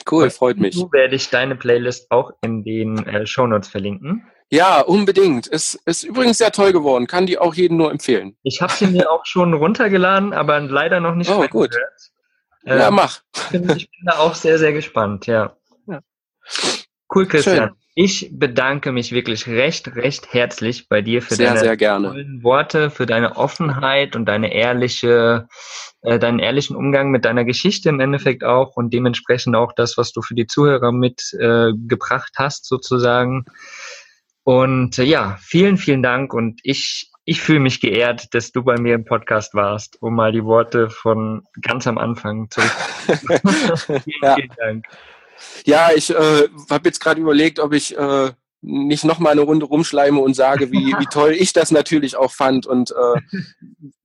[0.10, 0.76] Cool, und freut mich.
[0.76, 4.24] So werde ich deine Playlist auch in den äh, Shownotes verlinken.
[4.52, 5.48] Ja, unbedingt.
[5.52, 7.08] Es ist übrigens sehr toll geworden.
[7.08, 8.36] Kann die auch jedem nur empfehlen.
[8.44, 11.72] Ich habe sie mir auch schon runtergeladen, aber leider noch nicht oh, gut.
[11.72, 12.12] Gehört.
[12.64, 13.22] Ja, ähm, mach.
[13.36, 15.56] Ich bin, ich bin, da auch sehr, sehr gespannt, ja.
[15.88, 16.02] ja.
[17.14, 17.70] Cool, Christian.
[17.70, 17.76] Schön.
[18.02, 22.92] Ich bedanke mich wirklich recht, recht herzlich bei dir für sehr, deine sehr tollen Worte,
[22.92, 25.50] für deine Offenheit und deine ehrliche,
[26.04, 30.14] äh, deinen ehrlichen Umgang mit deiner Geschichte im Endeffekt auch und dementsprechend auch das, was
[30.14, 33.44] du für die Zuhörer mitgebracht äh, hast, sozusagen.
[34.44, 38.80] Und äh, ja, vielen, vielen Dank und ich ich fühle mich geehrt, dass du bei
[38.80, 42.72] mir im Podcast warst, um mal die Worte von ganz am Anfang zurück.
[44.04, 44.36] vielen, ja.
[44.36, 44.86] vielen Dank.
[45.66, 48.32] Ja, ich äh, habe jetzt gerade überlegt, ob ich äh,
[48.62, 52.32] nicht noch mal eine Runde rumschleime und sage, wie, wie toll ich das natürlich auch
[52.32, 53.22] fand und äh,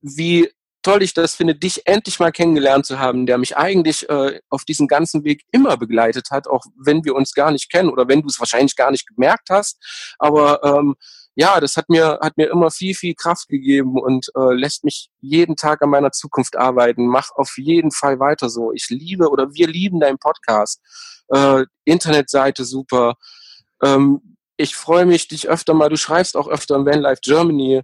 [0.01, 0.49] wie
[0.85, 4.65] toll ich das finde, dich endlich mal kennengelernt zu haben, der mich eigentlich äh, auf
[4.65, 8.21] diesem ganzen Weg immer begleitet hat, auch wenn wir uns gar nicht kennen oder wenn
[8.21, 9.83] du es wahrscheinlich gar nicht gemerkt hast.
[10.19, 10.95] Aber ähm,
[11.33, 15.09] ja, das hat mir, hat mir immer viel, viel Kraft gegeben und äh, lässt mich
[15.21, 17.07] jeden Tag an meiner Zukunft arbeiten.
[17.07, 18.71] Mach auf jeden Fall weiter so.
[18.71, 20.81] Ich liebe oder wir lieben deinen Podcast.
[21.29, 23.15] Äh, Internetseite super.
[23.83, 27.81] Ähm, ich freue mich, dich öfter mal, du schreibst auch öfter im Vanlife Germany.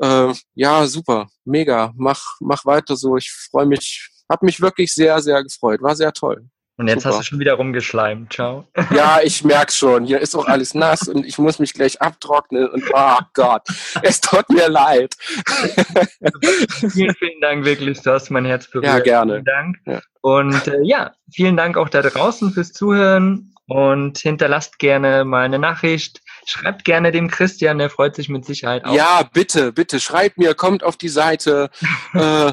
[0.00, 1.92] Äh, ja, super, mega.
[1.96, 3.16] Mach, mach weiter so.
[3.16, 5.82] Ich freue mich, hab mich wirklich sehr, sehr gefreut.
[5.82, 6.48] War sehr toll.
[6.78, 7.16] Und jetzt Super.
[7.16, 8.32] hast du schon wieder rumgeschleimt.
[8.32, 8.66] Ciao.
[8.94, 10.04] Ja, ich merk's schon.
[10.04, 13.62] Hier ist auch alles nass und ich muss mich gleich abtrocknen und oh Gott,
[14.02, 15.14] es tut mir leid.
[16.90, 18.00] vielen, vielen Dank wirklich.
[18.02, 18.86] Du hast mein Herz berührt.
[18.86, 19.32] Ja, gerne.
[19.34, 19.76] Vielen Dank.
[19.86, 20.00] Ja.
[20.20, 25.58] Und äh, ja, vielen Dank auch da draußen fürs Zuhören und hinterlasst gerne mal eine
[25.58, 26.22] Nachricht.
[26.46, 28.94] Schreibt gerne dem Christian, der freut sich mit Sicherheit auch.
[28.94, 31.70] Ja, bitte, bitte, schreibt mir, kommt auf die Seite.
[32.14, 32.52] äh,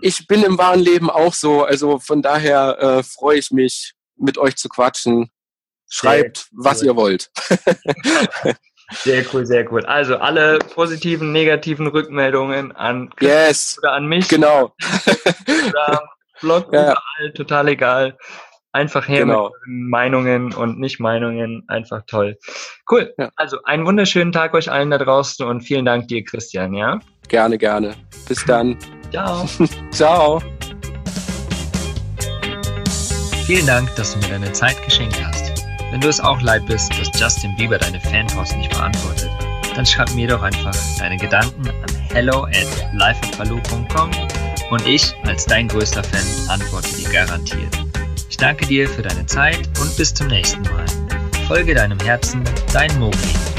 [0.00, 1.64] ich bin im wahren Leben auch so.
[1.64, 5.30] Also von daher äh, freue ich mich, mit euch zu quatschen.
[5.88, 6.64] Schreibt, cool.
[6.64, 7.30] was ihr wollt.
[8.92, 9.84] Sehr cool, sehr cool.
[9.86, 13.78] Also alle positiven, negativen Rückmeldungen an Chris yes.
[13.78, 14.28] oder an mich.
[14.28, 14.74] Genau.
[15.68, 16.08] oder
[16.40, 16.82] Blog ja.
[16.82, 18.18] überall, total egal.
[18.72, 19.50] Einfach her genau.
[19.66, 21.64] mit Meinungen und Nicht-Meinungen.
[21.68, 22.38] Einfach toll.
[22.90, 23.12] Cool.
[23.18, 23.30] Ja.
[23.36, 27.00] Also einen wunderschönen Tag euch allen da draußen und vielen Dank dir, Christian, ja?
[27.28, 27.94] Gerne, gerne.
[28.28, 28.78] Bis dann.
[29.12, 29.46] Ciao.
[29.90, 30.42] Ciao.
[33.46, 35.64] Vielen Dank, dass du mir deine Zeit geschenkt hast.
[35.90, 39.30] Wenn du es auch leid bist, dass Justin Bieber deine Fanpost nicht beantwortet,
[39.74, 44.10] dann schreib mir doch einfach deine Gedanken an hello at lifeatbaloo.com
[44.70, 47.78] und ich als dein größter Fan antworte dir garantiert.
[48.30, 50.86] Ich danke dir für deine Zeit und bis zum nächsten Mal.
[51.46, 52.42] Folge deinem Herzen,
[52.72, 53.51] dein Mogli.